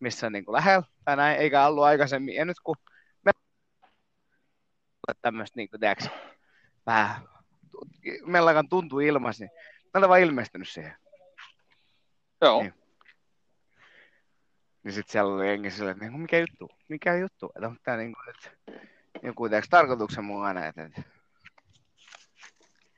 missä 0.00 0.30
niin 0.30 0.44
kuin 0.44 0.52
lähellä 0.52 0.86
tai 1.04 1.16
näin, 1.16 1.38
eikä 1.38 1.66
ollut 1.66 1.84
aikaisemmin. 1.84 2.34
Ja 2.34 2.44
nyt 2.44 2.60
kun 2.64 2.76
me 3.24 3.32
tämmöistä 5.22 5.56
niin 5.56 5.70
kuin, 5.70 5.80
tiedätkö, 5.80 6.08
vähän 6.86 7.16
mellakan 8.26 8.68
tuntuu 8.68 9.00
ilmassa, 9.00 9.44
niin 9.44 9.50
me 9.84 9.98
olen 9.98 10.08
vaan 10.08 10.20
ilmestynyt 10.20 10.68
siihen. 10.68 10.96
Joo. 12.42 12.62
Niin. 12.62 12.74
Niin 14.82 14.92
sitten 14.92 15.12
siellä 15.12 15.34
oli 15.34 15.48
jengi 15.48 15.70
silleen, 15.70 15.92
että 15.92 16.04
niin, 16.04 16.20
mikä 16.20 16.38
juttu, 16.38 16.70
mikä 16.88 17.16
juttu, 17.16 17.52
että 17.56 17.68
onko 17.68 17.80
tämä 17.84 17.96
niin 17.96 18.12
kuin, 18.12 18.30
että 18.30 18.50
joku 19.22 19.48
tiedätkö, 19.48 19.68
tarkoituksen 19.70 20.24
mukaan, 20.24 20.56
että, 20.56 20.84
että 20.84 21.02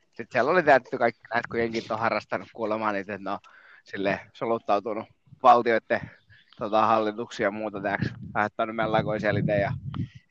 sitten 0.07 0.33
siellä 0.33 0.51
oli 0.51 0.63
täytetty 0.63 0.99
kaikki 0.99 1.21
näitä, 1.35 1.49
kun 1.49 1.61
jenkit 1.61 1.91
on 1.91 1.99
harrastanut 1.99 2.49
kuulemaan 2.53 2.95
niitä, 2.95 3.15
että 3.15 3.25
ne 3.25 3.31
on 3.31 3.39
sille 3.85 4.21
soluttautunut 4.33 5.09
valtioiden 5.43 6.11
tota, 6.59 6.87
hallituksia 6.87 7.47
ja 7.47 7.51
muuta 7.51 7.81
täks, 7.81 8.13
lähettänyt 8.35 8.77
mellakoja 8.77 9.21
selitä 9.21 9.53
ja, 9.53 9.73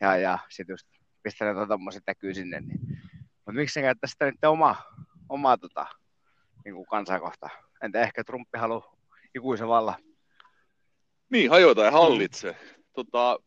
ja, 0.01 0.17
ja 0.17 0.39
sitten 0.49 0.73
just 0.73 0.87
pistänyt 1.23 1.67
tuommoiset 1.67 2.03
näkyy 2.07 2.33
sinne. 2.33 2.59
Niin. 2.59 2.98
Mutta 3.49 3.59
miksi 3.59 3.79
ne 3.79 3.83
käyttäisi 3.83 4.11
sitä 4.11 4.25
nyt 4.25 4.43
oma, 4.45 4.75
omaa 5.29 5.57
tota, 5.57 5.85
niin 6.65 6.85
kansakohta? 6.85 7.49
Entä 7.83 8.01
ehkä 8.01 8.23
Trumpi 8.23 8.57
haluaa 8.57 8.95
ikuisen 9.35 9.67
vallan? 9.67 9.95
Niin, 11.29 11.49
hajota 11.49 11.83
ja 11.83 11.91
hallitse. 11.91 12.55
Tota, 12.93 13.39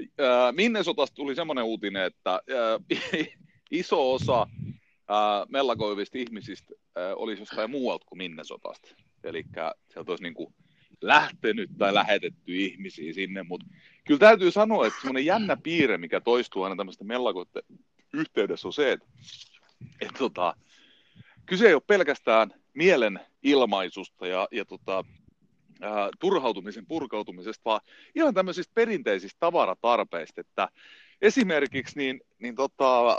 äh, 0.00 0.52
Minnesotasta 0.52 1.14
tuli 1.14 1.34
semmoinen 1.34 1.64
uutinen, 1.64 2.02
että 2.02 2.34
äh, 2.34 3.20
iso 3.70 4.12
osa 4.12 4.42
äh, 4.42 5.48
mellakoivista 5.48 6.18
ihmisistä 6.18 6.74
äh, 6.98 7.12
olisi 7.16 7.42
jostain 7.42 7.70
muualta 7.70 8.06
kuin 8.08 8.18
Minnesotasta. 8.18 8.88
Eli 9.24 9.44
sieltä 9.92 10.12
olisi 10.12 10.22
niin 10.22 10.34
kuin 10.34 10.54
lähtenyt 11.00 11.70
tai 11.78 11.94
lähetetty 11.94 12.56
ihmisiä 12.56 13.12
sinne, 13.12 13.42
mutta 13.42 13.66
kyllä 14.06 14.18
täytyy 14.18 14.50
sanoa, 14.50 14.86
että 14.86 15.00
semmoinen 15.00 15.26
jännä 15.26 15.56
piirre, 15.62 15.98
mikä 15.98 16.20
toistuu 16.20 16.62
aina 16.62 16.76
tämmöistä 16.76 17.04
mellakoiden 17.04 17.62
yhteydessä 18.12 18.68
on 18.68 18.72
se, 18.72 18.92
että, 18.92 19.06
että 20.00 20.18
tota, 20.18 20.54
kyse 21.46 21.66
ei 21.66 21.74
ole 21.74 21.82
pelkästään 21.86 22.50
mielen 22.74 23.20
ilmaisusta 23.42 24.26
ja, 24.26 24.48
ja 24.52 24.64
tota, 24.64 25.04
ää, 25.80 26.08
turhautumisen 26.20 26.86
purkautumisesta, 26.86 27.62
vaan 27.64 27.80
ihan 28.14 28.34
tämmöisistä 28.34 28.72
perinteisistä 28.74 29.36
tavaratarpeista, 29.40 30.40
että 30.40 30.68
esimerkiksi 31.22 31.98
niin, 31.98 32.20
niin 32.38 32.54
tota, 32.54 33.16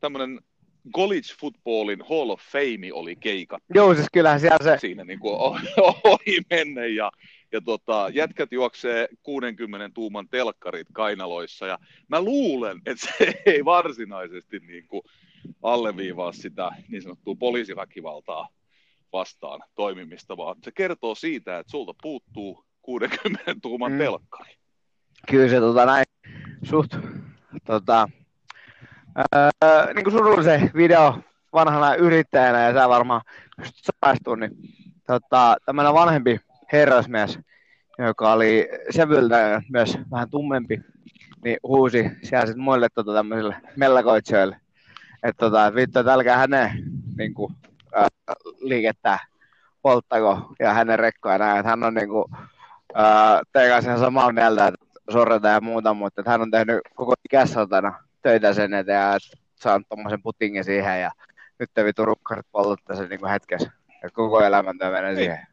tämmöinen 0.00 0.40
college 0.94 1.34
footballin 1.40 2.02
Hall 2.08 2.30
of 2.30 2.40
Fame 2.40 2.92
oli 2.92 3.16
keikat. 3.16 3.62
Joo, 3.74 3.94
siis 3.94 4.06
kyllähän 4.12 4.40
siellä 4.40 4.58
se... 4.62 4.78
Siinä 4.78 5.04
niin 5.04 5.18
kuin 5.18 5.34
ohi 6.04 6.38
menne 6.50 6.88
ja, 6.88 7.10
ja 7.52 7.60
tota, 7.60 8.10
jätkät 8.12 8.52
juoksee 8.52 9.08
60 9.22 9.90
tuuman 9.94 10.28
telkkarit 10.28 10.86
kainaloissa 10.92 11.66
ja 11.66 11.78
mä 12.08 12.20
luulen, 12.20 12.80
että 12.86 13.06
se 13.06 13.32
ei 13.46 13.64
varsinaisesti 13.64 14.58
niin 14.58 14.86
kuin 14.86 15.02
alleviivaa 15.62 16.32
sitä 16.32 16.70
niin 16.88 17.02
sanottua 17.02 17.34
poliisiväkivaltaa 17.38 18.48
vastaan 19.12 19.60
toimimista, 19.74 20.36
vaan 20.36 20.56
se 20.64 20.72
kertoo 20.72 21.14
siitä, 21.14 21.58
että 21.58 21.70
sulta 21.70 21.94
puuttuu 22.02 22.64
60 22.82 23.54
tuuman 23.62 23.92
mm. 23.92 23.98
telkkari. 23.98 24.56
Kyllä 25.28 25.48
se 25.48 25.60
tota, 25.60 25.86
näin 25.86 26.04
suht 26.62 26.96
tota, 27.66 28.08
Öö, 29.18 29.94
niin 29.94 30.04
kuin 30.04 30.12
surullisen 30.12 30.70
video 30.74 31.18
vanhana 31.52 31.94
yrittäjänä, 31.94 32.60
ja 32.60 32.74
sä 32.74 32.88
varmaan 32.88 33.20
pystyt 33.56 33.84
samaistua, 33.84 34.36
niin 34.36 34.50
tota, 35.06 35.56
tämmöinen 35.66 35.94
vanhempi 35.94 36.40
herrasmies, 36.72 37.38
joka 37.98 38.32
oli 38.32 38.68
sävyltä 38.90 39.62
myös 39.68 39.98
vähän 40.10 40.30
tummempi, 40.30 40.80
niin 41.44 41.56
huusi 41.62 42.10
siellä 42.22 42.46
sitten 42.46 42.62
muille 42.62 42.88
tota, 42.94 43.14
tämmöisille 43.14 43.56
mellakoitsijoille, 43.76 44.56
että 45.22 45.40
tota, 45.40 45.74
vittu, 45.74 45.98
että 45.98 46.12
älkää 46.12 46.36
hänen 46.36 46.70
niin 47.16 47.34
kuin, 47.34 47.54
äh, 47.96 48.06
liikettä 48.60 49.18
polttako 49.82 50.54
ja 50.60 50.72
hänen 50.72 50.98
rekkoja 50.98 51.38
näin, 51.38 51.58
että 51.58 51.70
hän 51.70 51.82
on 51.82 51.94
niin 51.94 52.08
kuin, 52.08 52.24
äh, 52.98 53.40
teidän 53.52 53.70
kanssa 53.70 54.04
samaa 54.04 54.32
mieltä, 54.32 54.66
että 54.66 54.86
sorretaan 55.12 55.54
ja 55.54 55.60
muuta, 55.60 55.94
mutta 55.94 56.20
että 56.20 56.30
hän 56.30 56.42
on 56.42 56.50
tehnyt 56.50 56.80
koko 56.94 57.14
ikässä 57.24 57.60
töitä 58.22 58.54
sen 58.54 58.74
eteen 58.74 59.00
ja 59.00 59.18
saanut 59.54 59.88
tuommoisen 59.88 60.22
putingin 60.22 60.64
siihen 60.64 61.00
ja 61.00 61.10
nyt 61.58 61.70
vitu 61.84 62.04
rukkarit 62.04 62.46
polttaa 62.52 62.96
sen 62.96 63.08
niin 63.08 63.28
hetkessä. 63.28 63.70
Ja 64.02 64.10
koko 64.10 64.40
elämän 64.40 64.78
työ 64.78 64.90
menee 64.90 65.46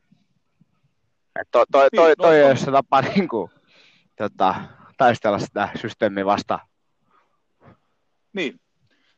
siihen. 1.39 1.45
toi, 1.51 1.65
toi, 1.71 1.89
toi, 1.95 2.07
niin, 2.07 2.17
toi, 2.17 2.41
no, 2.41 2.49
jos 2.49 2.61
se 2.61 2.71
tapa 2.71 3.01
niin 3.01 3.27
kuin, 3.27 3.51
tota, 4.17 4.55
taistella 4.97 5.39
sitä 5.39 5.69
systeemiä 5.81 6.25
vastaan. 6.25 6.59
Niin, 8.33 8.59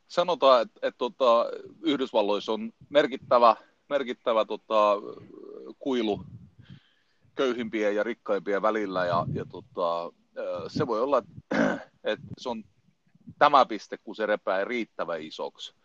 sanotaan, 0.07 0.61
että, 0.61 0.79
että 0.87 0.97
tota, 0.97 1.45
Yhdysvalloissa 1.81 2.51
on 2.51 2.71
merkittävä, 2.89 3.55
merkittävä 3.89 4.45
tota, 4.45 4.95
kuilu 5.79 6.23
köyhimpien 7.35 7.95
ja 7.95 8.03
rikkaimpien 8.03 8.61
välillä 8.61 9.05
ja, 9.05 9.25
ja 9.33 9.45
tota, 9.45 10.11
se 10.67 10.87
voi 10.87 11.01
olla, 11.01 11.17
että, 11.17 11.89
että 12.03 12.27
se 12.37 12.49
on 12.49 12.63
tämä 13.39 13.65
piste, 13.65 13.97
kun 13.97 14.15
se 14.15 14.25
repää 14.25 14.65
riittävän 14.65 15.21
isoksi. 15.21 15.75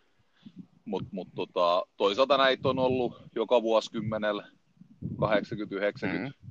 Mutta 0.85 1.09
mut 1.11 1.27
tota, 1.35 1.85
toisaalta 1.97 2.37
näitä 2.37 2.69
on 2.69 2.79
ollut 2.79 3.21
joka 3.35 3.61
vuosikymmenellä, 3.61 4.47
80, 5.19 5.75
90, 5.75 6.33
mm. 6.43 6.47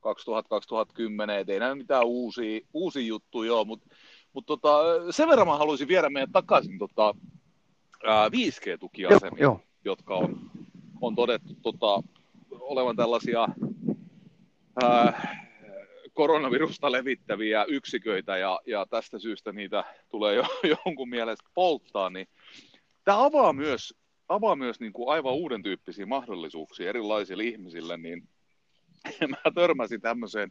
2000, 0.00 0.48
2010, 0.48 1.38
et 1.38 1.48
ei 1.48 1.60
näy 1.60 1.74
mitään 1.74 2.06
uusia, 2.06 2.60
uusia 2.72 3.06
juttuja 3.06 3.54
ole, 3.54 3.66
mutta 3.66 3.86
mut 4.32 4.46
tota, 4.46 4.70
sen 5.10 5.28
verran 5.28 5.46
mä 5.46 5.56
haluaisin 5.56 5.88
viedä 5.88 6.10
meidän 6.10 6.32
takaisin 6.32 6.78
tota, 6.78 7.14
ää, 8.06 8.28
5G-tukiasemia, 8.28 9.56
jotka 9.84 10.14
on, 10.14 10.50
on 11.00 11.14
todettu 11.14 11.54
tota, 11.62 12.02
olevan 12.50 12.96
tällaisia 12.96 13.48
ää, 14.82 15.36
koronavirusta 16.14 16.92
levittäviä 16.92 17.64
yksiköitä 17.64 18.36
ja, 18.36 18.60
ja 18.66 18.86
tästä 18.90 19.18
syystä 19.18 19.52
niitä 19.52 19.84
tulee 20.08 20.34
jo, 20.34 20.44
jonkun 20.86 21.08
mielestä 21.08 21.50
polttaa, 21.54 22.10
niin 22.10 22.28
tämä 23.04 23.24
avaa 23.24 23.52
myös, 23.52 23.94
avaa 24.34 24.56
myös 24.56 24.80
niin 24.80 24.92
kuin 24.92 25.08
aivan 25.08 25.34
uuden 25.34 25.62
tyyppisiä 25.62 26.06
mahdollisuuksia 26.06 26.88
erilaisille 26.88 27.44
ihmisille, 27.44 27.96
niin 27.96 28.28
mä 29.30 29.50
törmäsin 29.54 30.00
tämmöiseen 30.00 30.48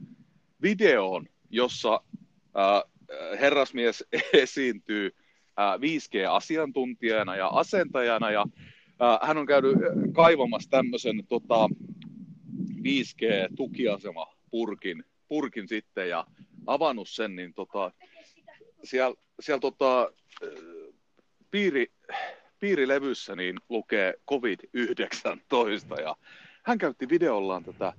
videoon, 0.62 1.26
jossa 1.50 2.02
ää, 2.56 2.84
herrasmies 3.39 4.06
esiintyy 4.34 5.15
ää, 5.58 5.78
5G-asiantuntijana 5.78 7.36
ja 7.36 7.48
asentajana, 7.48 8.32
ja 8.32 8.46
ää, 9.00 9.20
hän 9.22 9.38
on 9.38 9.46
käynyt 9.46 9.76
kaivamassa 10.13 10.70
tämmöisen 10.70 11.24
tota, 11.30 11.70
5G-tukiasema 12.84 14.36
purkin 14.52 15.04
purkin 15.32 15.67
sitten 15.67 16.10
ja 16.10 16.26
avannut 16.67 17.10
sen, 17.10 17.36
niin 17.36 17.54
tota, 17.54 17.91
siellä, 18.84 19.15
siellä 19.39 19.60
tota, 19.60 20.12
piiri, 21.52 21.88
piirilevyssä 22.62 23.36
niin 23.36 23.56
lukee 23.69 24.13
COVID-19 24.32 26.02
ja 26.02 26.15
hän 26.63 26.78
käytti 26.78 27.10
videollaan 27.10 27.63
tätä 27.63 27.93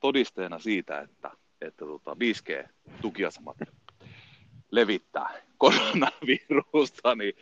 todisteena 0.00 0.58
siitä, 0.58 1.00
että, 1.00 1.30
että 1.60 1.84
tota 1.84 2.10
5G-tukiasemat 2.14 3.56
levittää 4.70 5.42
koronavirusta, 5.58 7.14
niin 7.14 7.34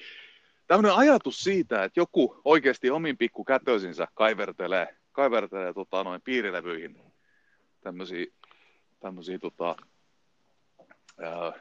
tämmöinen 0.66 0.96
ajatus 0.96 1.40
siitä, 1.44 1.84
että 1.84 2.00
joku 2.00 2.40
oikeasti 2.44 2.90
omin 2.90 3.18
pikku 3.18 3.44
kätösinsä 3.44 4.08
kaivertelee, 4.14 4.96
kaivertelee 5.12 5.72
tota, 5.72 6.04
noin 6.04 6.22
piirilevyihin 6.22 6.98
tämmöisiä 7.80 8.26
tämmöisiä 9.00 9.38
tota, 9.38 9.76
ää, 11.20 11.52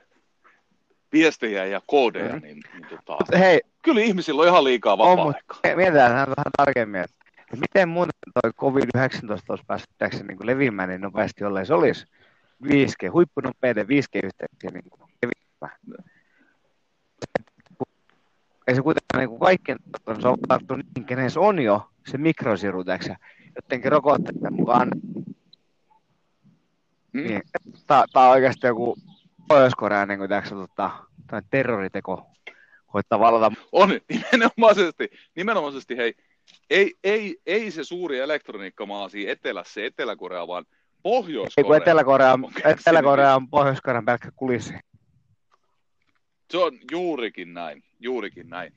viestejä 1.11 1.65
ja 1.65 1.81
koodeja, 1.87 2.25
mm-hmm. 2.25 2.41
niin, 2.41 2.63
niin 2.73 2.87
tota, 2.89 3.37
Hei, 3.37 3.61
kyllä 3.83 4.01
ihmisillä 4.01 4.41
on 4.41 4.47
ihan 4.47 4.63
liikaa 4.63 4.97
vapaa-aikaa. 4.97 5.75
Mietitään 5.75 6.11
vähän 6.11 6.51
tarkemmin, 6.57 7.01
että 7.01 7.15
miten 7.55 7.89
muuten 7.89 8.13
toi 8.41 8.51
COVID-19 8.51 9.37
olisi 9.49 9.65
päässyt 9.67 10.27
niin 10.27 10.37
leviämään 10.43 10.89
niin 10.89 11.01
nopeasti, 11.01 11.43
jollei 11.43 11.65
se 11.65 11.73
olisi 11.73 12.05
5G, 12.63 13.11
huippunopeiden 13.11 13.85
5G-yhteyksiä 13.85 14.69
niin 14.73 14.83
leviämään. 15.23 15.79
Ei 18.67 18.75
se 18.75 18.81
kuitenkaan 18.81 19.27
niin 19.27 19.39
kaikkien 19.39 19.77
on 20.05 20.21
sovellettu 20.21 20.75
niin, 20.75 21.05
kenen 21.05 21.31
se 21.31 21.39
on 21.39 21.59
jo 21.59 21.89
se 22.07 22.17
mikrosiru, 22.17 22.83
jotenkin 23.55 23.91
rokotteiden 23.91 24.53
mukaan 24.53 24.89
Mm. 27.13 27.23
Niin, 27.23 27.41
Tämä 27.87 28.03
on 28.15 28.31
oikeasti 28.31 28.67
joku 28.67 28.97
Pohjois-Korean 29.47 30.07
niin 30.07 30.19
kuin, 30.19 30.29
tota, 30.49 30.91
terroriteko 31.49 32.32
koittaa 32.93 33.19
valata. 33.19 33.51
On, 33.71 33.89
nimenomaisesti, 34.09 35.09
nimenomaisesti 35.35 35.97
hei, 35.97 36.13
ei, 36.69 36.93
ei, 37.03 37.37
ei 37.45 37.71
se 37.71 37.83
suuri 37.83 38.19
elektroniikkamaa 38.19 39.09
siinä 39.09 39.31
etelässä, 39.31 39.73
se 39.73 39.85
Etelä-Korea, 39.85 40.47
vaan 40.47 40.65
Pohjois-Korea. 41.03 41.77
Ei, 41.77 41.81
Etelä-Korea 41.81 42.33
on, 42.33 42.51
Etelä-Korea 42.65 43.35
on 43.35 43.49
Pohjois-Korean 43.49 44.05
pelkkä 44.05 44.29
kulissi. 44.35 44.73
Se 46.51 46.57
on 46.57 46.71
juurikin 46.91 47.53
näin, 47.53 47.83
juurikin 47.99 48.49
näin. 48.49 48.73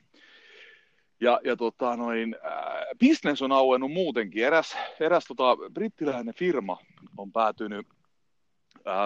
Ja, 1.20 1.40
ja 1.44 1.56
tota, 1.56 1.96
noin, 1.96 2.36
äh, 2.46 3.08
business 3.08 3.42
on 3.42 3.52
auennut 3.52 3.92
muutenkin. 3.92 4.44
Eräs, 4.44 4.76
eräs 5.00 5.24
tota, 5.24 5.56
brittiläinen 5.72 6.34
firma 6.34 6.78
on 7.16 7.32
päätynyt 7.32 7.86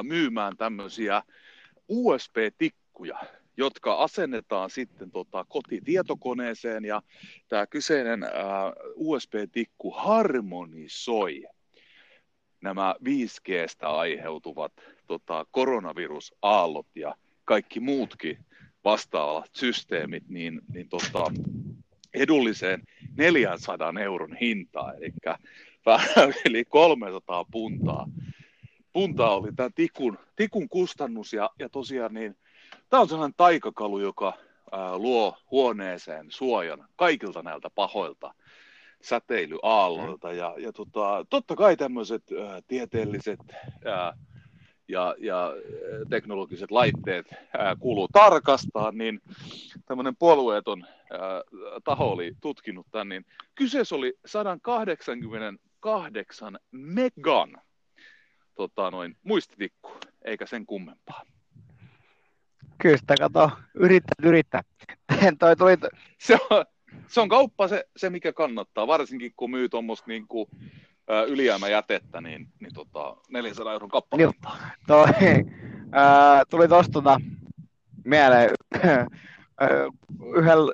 myymään 0.02 0.56
tämmöisiä 0.56 1.22
USB-tikkuja, 1.88 3.18
jotka 3.60 3.94
asennetaan 3.94 4.70
sitten 4.70 5.10
tota, 5.10 5.44
kotitietokoneeseen 5.48 6.84
ja 6.84 7.02
tämä 7.48 7.66
kyseinen 7.66 8.22
ää, 8.22 8.32
USB-tikku 8.94 9.90
harmonisoi 9.90 11.44
nämä 12.60 12.94
5Gstä 13.04 13.86
aiheutuvat 13.86 14.72
tota, 15.06 15.46
koronavirusaallot 15.50 16.86
ja 16.94 17.14
kaikki 17.44 17.80
muutkin 17.80 18.38
vastaavat 18.84 19.50
systeemit 19.52 20.28
niin, 20.28 20.60
niin 20.72 20.88
tota, 20.88 21.32
edulliseen 22.14 22.82
400 23.16 23.92
euron 24.00 24.36
hintaan, 24.36 24.96
eli 24.96 25.12
vähän 25.86 26.34
yli 26.48 26.64
300 26.64 27.44
puntaa. 27.50 28.06
Punta 28.92 29.30
oli 29.30 29.52
tämä 29.56 29.70
tikun, 29.74 30.18
tikun 30.36 30.68
kustannus 30.68 31.32
ja, 31.32 31.50
ja 31.58 31.68
tosiaan 31.68 32.14
niin 32.14 32.36
tämä 32.90 33.00
on 33.00 33.08
sellainen 33.08 33.34
taikakalu, 33.36 33.98
joka 33.98 34.32
ää, 34.72 34.98
luo 34.98 35.36
huoneeseen 35.50 36.26
suojan 36.30 36.88
kaikilta 36.96 37.42
näiltä 37.42 37.70
pahoilta 37.74 38.34
säteilyaalloilta. 39.02 40.32
Ja, 40.32 40.54
ja 40.58 40.72
tota, 40.72 41.26
totta 41.30 41.56
kai 41.56 41.76
tämmöiset 41.76 42.22
ää, 42.32 42.60
tieteelliset 42.68 43.40
ää, 43.84 44.12
ja, 44.88 45.14
ja 45.18 45.52
teknologiset 46.10 46.70
laitteet 46.70 47.26
ää, 47.58 47.76
kuuluu 47.76 48.08
tarkastaa, 48.12 48.92
niin 48.92 49.20
tämmöinen 49.86 50.16
puolueeton 50.16 50.84
ää, 50.84 50.88
taho 51.84 52.10
oli 52.10 52.32
tutkinut 52.40 52.86
tämän, 52.90 53.08
niin 53.08 53.26
kyseessä 53.54 53.94
oli 53.94 54.14
188 54.26 56.58
megan 56.70 57.62
tota, 58.54 58.90
noin, 58.90 59.16
muistitikku, 59.22 59.90
eikä 60.24 60.46
sen 60.46 60.66
kummempaa. 60.66 61.22
Kyllä 62.80 62.96
sitä 62.96 63.14
kato, 63.18 63.50
yrittää, 63.74 64.14
yrittää. 64.22 64.62
Toi 65.38 65.56
tuli... 65.56 65.76
se, 66.18 66.38
on, 66.50 66.64
se 67.08 67.20
on 67.20 67.28
kauppa 67.28 67.68
se, 67.68 67.84
se, 67.96 68.10
mikä 68.10 68.32
kannattaa, 68.32 68.86
varsinkin 68.86 69.32
kun 69.36 69.50
myy 69.50 69.68
tuommoista 69.68 70.04
niin 70.08 70.28
kuin, 70.28 70.48
ylijäämäjätettä, 71.28 72.20
niin, 72.20 72.48
niin 72.60 72.74
tota, 72.74 73.16
400 73.30 73.72
euron 73.72 73.88
kappale. 73.88 74.22
Niin, 74.22 74.34
toi, 74.86 75.06
ää, 75.92 76.44
tuli 76.50 76.68
tuosta 76.68 76.92
tota, 76.92 77.20
mieleen 78.04 78.50
yhdellä 80.36 80.72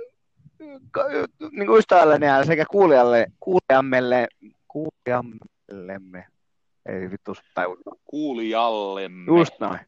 niin 1.50 1.76
ystävälleni 1.78 2.26
ja 2.26 2.44
sekä 2.44 2.64
kuulijalle, 2.70 3.26
kuulijammelle, 3.40 4.28
kuulijammellemme, 4.68 6.26
ei 6.86 7.10
vittu 7.10 7.34
tajua. 7.54 7.76
Kuulijallemme. 8.04 9.38
Just 9.38 9.60
noin. 9.60 9.80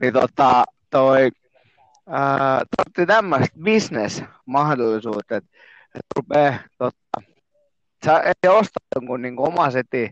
Niin 0.00 0.12
tota, 0.12 0.64
toi, 0.90 1.30
ää, 2.06 2.62
tämmöiset 3.06 3.54
business-mahdollisuudet, 3.64 5.32
että 5.32 5.50
et 5.94 6.06
rupeaa 6.16 6.58
tota, 6.78 7.30
sä 8.04 8.20
ei 8.20 8.50
osta 8.50 8.80
jonkun 8.94 9.22
niin 9.22 9.38
oma 9.38 9.70
seti. 9.70 10.10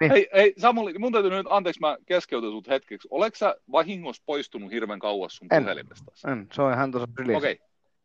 Niin. 0.00 0.10
Hei, 0.10 0.28
hei 0.34 0.54
Samuli, 0.58 0.98
mun 0.98 1.12
täytyy 1.12 1.30
nyt, 1.30 1.46
anteeksi 1.50 1.80
mä 1.80 1.96
keskeytän 2.06 2.50
sut 2.50 2.68
hetkeksi. 2.68 3.08
Oletko 3.10 3.36
sä 3.36 3.56
vahingossa 3.72 4.22
poistunut 4.26 4.72
hirveän 4.72 4.98
kauas 4.98 5.36
sun 5.36 5.48
en, 5.50 5.62
puhelimesta? 5.62 6.12
En, 6.28 6.48
se 6.52 6.62
on 6.62 6.72
ihan 6.72 6.90
tuossa 6.90 7.08
Okei. 7.22 7.36
Okay. 7.36 7.56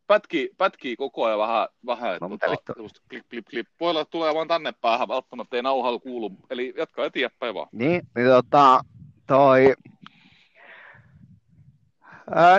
Pätkii, 0.06 0.50
pätkii 0.58 0.96
koko 0.96 1.24
ajan 1.24 1.38
vähän, 1.38 1.68
vähän 1.86 2.18
no, 2.20 2.28
tota, 2.28 2.74
klip, 3.08 3.24
klip, 3.30 3.46
klip. 3.50 3.66
Voi 3.80 3.90
olla, 3.90 4.00
että 4.00 4.10
tulee 4.10 4.34
vaan 4.34 4.48
tänne 4.48 4.72
päähän, 4.80 5.08
välttämättä 5.08 5.56
ei 5.56 5.62
nauhalla 5.62 5.98
kuulu. 5.98 6.32
Eli 6.50 6.74
jatka 6.76 7.04
eteenpäin 7.04 7.54
vaan. 7.54 7.68
Niin, 7.72 8.02
niin 8.16 8.28
tota, 8.28 8.80
toi... 9.26 9.74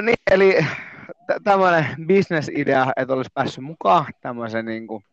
Niin, 0.01 0.15
eli 0.31 0.65
tämmöinen 1.43 1.86
bisnesidea, 2.05 2.91
että 2.95 3.13
olisi 3.13 3.31
päässyt 3.34 3.63
mukaan 3.63 4.05
tämmöisen 4.21 4.65
niin 4.65 4.88
kuin, 4.88 5.03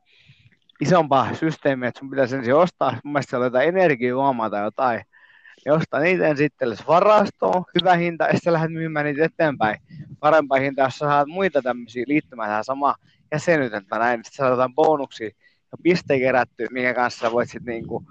isompaa 0.81 1.35
systeemiä, 1.35 1.89
että 1.89 1.99
sun 1.99 2.11
pitäisi 2.11 2.37
ensin 2.37 2.55
ostaa, 2.55 2.93
mun 3.05 3.13
mielestä 3.13 3.31
siellä 3.31 3.45
on 3.45 3.47
jotain 3.47 3.69
energiajuomaa 3.69 4.51
tai 4.51 4.63
jotain, 4.65 5.03
ja 5.65 5.75
ostaa 5.75 6.01
niitä 6.01 6.35
sitten 6.35 6.69
varastoon, 6.89 7.65
hyvä 7.81 7.95
hinta, 7.95 8.25
ja 8.25 8.33
sitten 8.33 8.53
lähdet 8.53 8.73
myymään 8.73 9.07
niitä 9.07 9.25
eteenpäin. 9.25 9.81
Parempaa 10.21 10.59
hinta, 10.59 10.83
jos 10.83 10.99
sä 10.99 11.07
saat 11.07 11.29
muita 11.29 11.63
tämmöisiä 11.63 12.05
liittymään 12.07 12.49
tähän 12.49 12.65
sama 12.65 12.95
jäsenyyttä 13.33 13.99
näin, 13.99 14.25
sitten 14.25 14.37
saat 14.37 14.51
jotain 14.51 14.75
bonuksia 14.75 15.31
ja 15.73 15.79
piste 15.83 16.19
kerätty, 16.19 16.67
minkä 16.71 16.95
kanssa 16.95 17.21
sä 17.21 17.33
voit 17.33 17.51
sitten 17.51 17.75
niinku, 17.75 18.03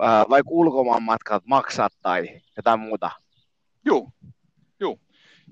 ää, 0.00 0.24
vai 0.30 0.42
ulkomaan 0.46 1.02
matkat 1.02 1.42
maksaa 1.46 1.88
tai 2.02 2.40
jotain 2.56 2.80
muuta. 2.80 3.10
Joo. 3.84 4.08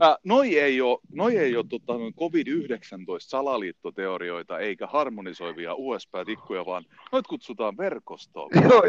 Äh, 0.03 0.17
noi 0.25 0.59
ei 0.59 0.81
ole, 0.81 0.99
noi 1.13 1.39
ei 1.39 1.57
ole 1.57 1.65
tota, 1.69 1.93
COVID-19 1.93 3.17
salaliittoteorioita 3.19 4.59
eikä 4.59 4.87
harmonisoivia 4.87 5.75
USB-tikkuja, 5.75 6.67
vaan 6.67 6.85
noit 7.13 7.27
kutsutaan 7.27 7.77
verkostoon. 7.77 8.51
Joo, 8.71 8.85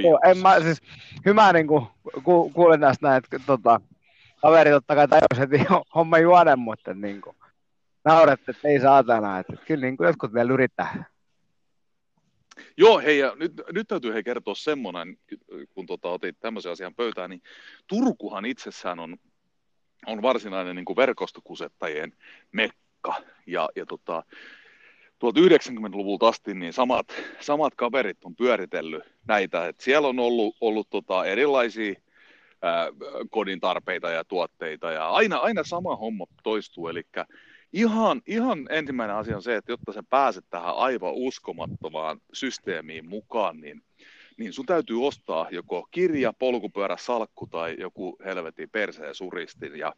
joo. 0.00 0.20
en 0.24 0.38
mä, 0.38 0.60
siis, 0.60 0.82
hyvä 1.26 1.52
niin 1.52 1.66
kuin, 1.66 1.86
ku, 2.24 2.50
kuulin 2.50 2.80
tästä 2.80 3.08
näin, 3.08 3.24
että 3.24 3.38
tota, 3.46 3.80
kaveri 4.42 4.70
totta 4.70 4.94
kai 4.94 5.08
tajus, 5.08 5.38
että 5.42 5.80
homma 5.94 6.18
juonen, 6.18 6.58
mutta 6.58 6.94
niin 6.94 7.20
kuin, 7.20 7.36
naurette, 8.04 8.50
että 8.50 8.68
ei 8.68 8.80
saatana, 8.80 9.38
että 9.38 9.56
kyllä 9.66 9.86
niin 9.86 9.96
kuin, 9.96 10.06
jotkut 10.06 10.34
vielä 10.34 10.52
yrittää. 10.52 11.04
Joo, 12.76 12.98
hei, 12.98 13.18
ja 13.18 13.32
nyt, 13.36 13.52
nyt 13.72 13.88
täytyy 13.88 14.12
hei 14.12 14.22
kertoa 14.22 14.54
semmoinen, 14.54 15.16
kun 15.74 15.86
tota, 15.86 16.08
otit 16.08 16.36
tämmöisen 16.40 16.72
asian 16.72 16.94
pöytään, 16.94 17.30
niin 17.30 17.42
Turkuhan 17.86 18.44
itsessään 18.44 18.98
on 18.98 19.16
on 20.06 20.22
varsinainen 20.22 20.76
niin 20.76 20.84
kuin 20.84 20.96
verkostokusettajien 20.96 22.12
mekka. 22.52 23.14
Ja, 23.46 23.68
ja 23.76 23.86
tota, 23.86 24.22
tuolta 25.18 25.40
90-luvulta 25.40 26.28
asti 26.28 26.54
niin 26.54 26.72
samat, 26.72 27.06
samat 27.40 27.74
kaverit 27.74 28.24
on 28.24 28.36
pyöritellyt 28.36 29.04
näitä. 29.26 29.66
Et 29.66 29.80
siellä 29.80 30.08
on 30.08 30.18
ollut, 30.18 30.56
ollut 30.60 30.90
tota 30.90 31.24
erilaisia 31.24 31.94
ää, 32.62 32.86
kodin 33.30 33.60
tarpeita 33.60 34.10
ja 34.10 34.24
tuotteita 34.24 34.92
ja 34.92 35.10
aina, 35.10 35.36
aina 35.36 35.64
sama 35.64 35.96
homma 35.96 36.26
toistuu. 36.42 36.88
Eli 36.88 37.02
ihan, 37.72 38.22
ihan 38.26 38.66
ensimmäinen 38.70 39.16
asia 39.16 39.36
on 39.36 39.42
se, 39.42 39.56
että 39.56 39.72
jotta 39.72 39.92
sä 39.92 40.02
pääset 40.10 40.44
tähän 40.50 40.74
aivan 40.74 41.12
uskomattomaan 41.12 42.20
systeemiin 42.32 43.08
mukaan, 43.08 43.60
niin 43.60 43.82
niin 44.36 44.52
sun 44.52 44.66
täytyy 44.66 45.06
ostaa 45.06 45.48
joko 45.50 45.88
kirja, 45.90 46.32
polkupyörä, 46.32 46.96
salkku 46.96 47.46
tai 47.46 47.76
joku 47.78 48.16
helvetin 48.24 48.70
perseen 48.70 49.14
suristin. 49.14 49.78
Ja, 49.78 49.94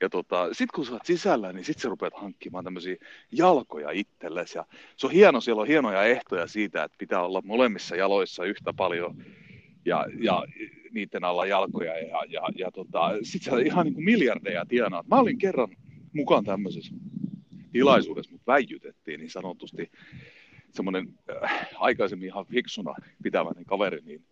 ja 0.00 0.08
tota, 0.08 0.48
sit 0.52 0.70
kun 0.72 0.86
sä 0.86 0.92
oot 0.92 1.06
sisällä, 1.06 1.52
niin 1.52 1.64
sit 1.64 1.78
sä 1.78 1.88
rupeat 1.88 2.14
hankkimaan 2.14 2.64
tämmöisiä 2.64 2.96
jalkoja 3.32 3.90
itsellesi. 3.90 4.58
Ja 4.58 4.64
se 4.96 5.06
on 5.06 5.12
hieno, 5.12 5.40
siellä 5.40 5.62
on 5.62 5.68
hienoja 5.68 6.04
ehtoja 6.04 6.46
siitä, 6.46 6.84
että 6.84 6.98
pitää 6.98 7.22
olla 7.22 7.42
molemmissa 7.44 7.96
jaloissa 7.96 8.44
yhtä 8.44 8.72
paljon 8.72 9.24
ja, 9.84 10.06
ja 10.20 10.44
niiden 10.92 11.24
alla 11.24 11.46
jalkoja. 11.46 11.98
Ja, 11.98 12.22
ja, 12.28 12.42
ja 12.54 12.70
tota, 12.70 13.10
sit 13.22 13.42
sä 13.42 13.58
ihan 13.64 13.84
niin 13.84 13.94
kuin 13.94 14.04
miljardeja 14.04 14.66
tienaat. 14.66 15.06
Mä 15.08 15.20
olin 15.20 15.38
kerran 15.38 15.68
mukaan 16.12 16.44
tämmöisessä 16.44 16.94
tilaisuudessa, 17.72 18.32
mutta 18.32 18.52
väijytettiin 18.52 19.20
niin 19.20 19.30
sanotusti 19.30 19.90
semmoinen 20.76 21.08
äh, 21.44 21.68
aikaisemmin 21.74 22.26
ihan 22.26 22.46
fiksuna 22.46 22.94
pitäväinen 23.22 23.64
kaveri, 23.64 24.00
niin 24.04 24.24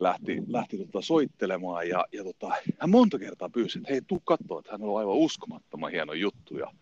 lähti, 0.00 0.42
lähti 0.46 0.78
tota 0.78 1.00
soittelemaan 1.02 1.88
ja, 1.88 2.04
ja 2.12 2.24
tota, 2.24 2.54
hän 2.80 2.90
monta 2.90 3.18
kertaa 3.18 3.48
pyysi, 3.48 3.78
että 3.78 3.92
hei, 3.92 4.00
tuu 4.06 4.20
katsoa, 4.24 4.58
että 4.58 4.72
hän 4.72 4.82
on 4.82 4.98
aivan 4.98 5.16
uskomattoman 5.16 5.90
hieno 5.90 6.12
juttu. 6.12 6.58
Ja 6.58 6.72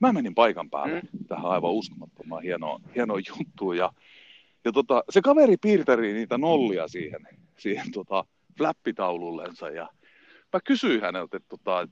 mä 0.00 0.12
menin 0.12 0.34
paikan 0.34 0.70
päälle 0.70 1.00
mm. 1.00 1.24
tähän 1.28 1.46
aivan 1.46 1.72
uskomattoman 1.72 2.42
hienoon, 2.42 2.80
hienoon 2.94 3.22
juttuun 3.28 3.76
ja, 3.76 3.92
ja 4.64 4.72
tota, 4.72 5.04
se 5.10 5.22
kaveri 5.22 5.56
piirteri 5.56 6.12
niitä 6.12 6.38
nollia 6.38 6.88
siihen, 6.88 7.28
siihen 7.58 7.92
tota, 7.92 8.24
flappitaulullensa 8.58 9.70
ja 9.70 9.88
mä 10.52 10.60
kysyin 10.64 11.00
häneltä, 11.00 11.36
että, 11.36 11.48
tota, 11.48 11.88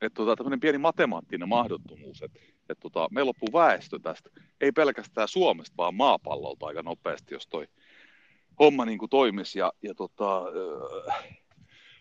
että 0.00 0.16
tota, 0.16 0.36
tämmöinen 0.36 0.60
pieni 0.60 0.78
matemaattinen 0.78 1.48
mahdottomuus, 1.48 2.22
että 2.22 2.38
että 2.72 2.82
tota, 2.82 3.08
meillä 3.10 3.28
loppuu 3.28 3.52
väestö 3.52 3.98
tästä, 3.98 4.30
ei 4.60 4.72
pelkästään 4.72 5.28
Suomesta, 5.28 5.76
vaan 5.76 5.94
maapallolta 5.94 6.66
aika 6.66 6.82
nopeasti, 6.82 7.34
jos 7.34 7.46
toi 7.46 7.66
homma 8.58 8.84
niin 8.84 8.98
kuin 8.98 9.10
toimisi. 9.10 9.58
Ja, 9.58 9.72
ja 9.82 9.94
tota, 9.94 10.38
äh, 11.08 11.24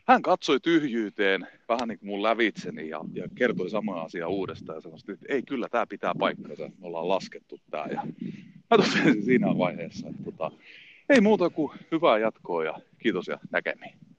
hän 0.07 0.21
katsoi 0.21 0.59
tyhjyyteen 0.59 1.47
vähän 1.69 1.87
niin 1.87 1.99
kuin 1.99 2.09
mun 2.09 2.23
lävitseni 2.23 2.89
ja, 2.89 3.01
ja 3.13 3.27
kertoi 3.35 3.69
samaa 3.69 4.01
asiaa 4.01 4.29
uudestaan 4.29 4.77
ja 4.77 4.81
sanoi, 4.81 4.97
että 5.13 5.25
ei 5.29 5.43
kyllä 5.43 5.69
tämä 5.69 5.87
pitää 5.87 6.13
paikkansa, 6.19 6.63
me 6.63 6.87
ollaan 6.87 7.09
laskettu 7.09 7.59
tämä. 7.71 7.85
Ja 7.85 8.03
mä 8.69 8.83
siinä 9.25 9.57
vaiheessa, 9.57 10.07
että 10.09 10.23
tota, 10.23 10.51
ei 11.09 11.21
muuta 11.21 11.49
kuin 11.49 11.79
hyvää 11.91 12.17
jatkoa 12.17 12.63
ja 12.63 12.79
kiitos 12.99 13.27
ja 13.27 13.39
näkemiin 13.51 14.10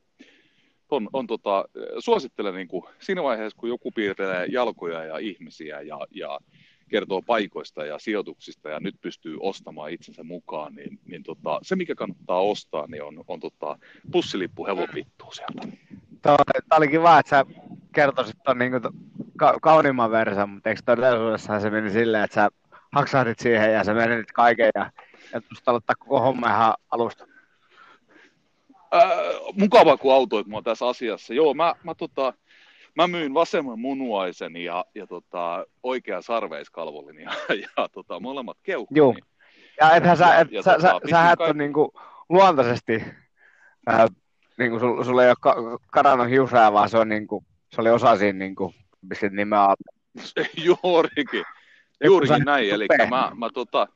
on, 0.93 1.09
on 1.13 1.27
tota, 1.27 1.65
suosittelen 1.99 2.55
niin 2.55 2.69
kuin, 2.69 2.85
siinä 2.99 3.23
vaiheessa, 3.23 3.59
kun 3.59 3.69
joku 3.69 3.91
piirtelee 3.91 4.47
jalkoja 4.47 5.05
ja 5.05 5.19
ihmisiä 5.19 5.81
ja, 5.81 5.99
ja 6.11 6.41
kertoo 6.89 7.23
paikoista 7.23 7.85
ja 7.85 7.99
sijoituksista 7.99 8.69
ja 8.69 8.81
nyt 8.81 8.95
pystyy 9.01 9.37
ostamaan 9.41 9.91
itsensä 9.91 10.23
mukaan, 10.23 10.75
niin, 10.75 10.99
niin 11.07 11.23
tota, 11.23 11.59
se 11.63 11.77
mikä 11.77 11.95
kannattaa 11.95 12.41
ostaa, 12.41 12.87
niin 12.87 13.03
on, 13.03 13.25
on 13.29 13.41
tota, 13.41 13.79
pussilippu 14.13 14.67
hevopittuu 14.67 15.33
sieltä. 15.33 15.77
Tämä 16.23 16.37
oli 16.77 16.89
kiva, 16.89 17.19
että 17.19 17.31
sä 17.31 17.45
kertoisit 17.95 18.37
tuon 18.45 18.59
niin 18.59 18.73
ka- 19.37 19.59
kauniimman 19.63 20.11
versan, 20.11 20.51
mutta 20.51 20.69
eikö 20.69 20.83
todellisuudessa 20.85 21.61
se 21.61 21.71
meni 21.71 21.91
silleen, 21.91 22.25
että 22.25 22.35
sä 22.35 22.49
haksahdit 22.93 23.39
siihen 23.39 23.73
ja 23.73 23.85
sä 23.85 23.95
menit 23.95 24.33
kaiken 24.33 24.71
ja, 24.75 24.91
ja 25.33 25.41
aloittaa 25.67 25.97
koko 25.99 26.21
homma 26.21 26.49
ihan 26.49 26.75
alusta? 26.91 27.32
Äh, 28.95 29.09
mukava, 29.53 29.97
kun 29.97 30.15
autoit 30.15 30.47
mua 30.47 30.63
tässä 30.63 30.89
asiassa. 30.89 31.35
Joo, 31.35 31.55
mä, 31.55 31.75
mä, 31.85 31.95
tota, 31.95 32.33
mä 32.95 33.07
myin 33.07 33.35
vasemman 33.35 33.79
munuaisen 33.79 34.57
ja, 34.57 34.85
ja 34.95 35.07
tota, 35.07 35.67
oikean 35.83 36.23
sarveiskalvollin 36.23 37.21
ja, 37.21 37.31
ja 37.77 37.89
tota, 37.93 38.21
molemmat 38.21 38.59
keuhkot. 38.63 38.97
Joo. 38.97 39.15
Ja 39.81 39.97
ethän 39.97 40.17
sä, 40.17 40.39
et, 40.39 40.53
ja, 40.53 40.63
sä, 40.63 40.71
tota, 40.71 40.83
sä, 40.83 41.11
sä 41.11 41.35
kaik... 41.39 41.57
niinku 41.57 41.93
luontaisesti, 42.29 43.05
äh, 43.91 44.09
niinku 44.59 44.79
sul, 44.79 45.05
sulla 45.05 45.23
ei 45.23 45.29
ole 45.29 45.37
ka- 45.41 45.79
karannut 45.93 46.29
hiusää, 46.29 46.73
vaan 46.73 46.89
se, 46.89 46.99
on 46.99 47.09
niinku, 47.09 47.45
se 47.75 47.81
oli 47.81 47.91
osa 47.91 48.17
siinä, 48.17 48.39
niinku, 48.39 48.75
pistit 49.09 49.33
nimeä 49.33 49.75
Juurikin. 50.65 51.45
Juurikin 52.05 52.43
näin, 52.45 52.71
eli 52.71 52.87
mä, 53.11 53.33
mä 53.35 53.51
tota, 53.55 53.89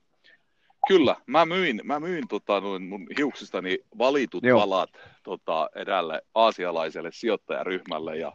Kyllä, 0.88 1.16
mä 1.26 1.46
myin, 1.46 1.80
mä 1.84 2.00
myin 2.00 2.28
tota, 2.28 2.60
noin 2.60 2.82
mun 2.82 3.06
hiuksistani 3.18 3.78
valitut 3.98 4.44
Joo. 4.44 4.60
palat 4.60 4.90
tota, 5.22 5.68
eräälle 5.74 6.22
aasialaiselle 6.34 7.10
sijoittajaryhmälle 7.12 8.16
ja, 8.16 8.32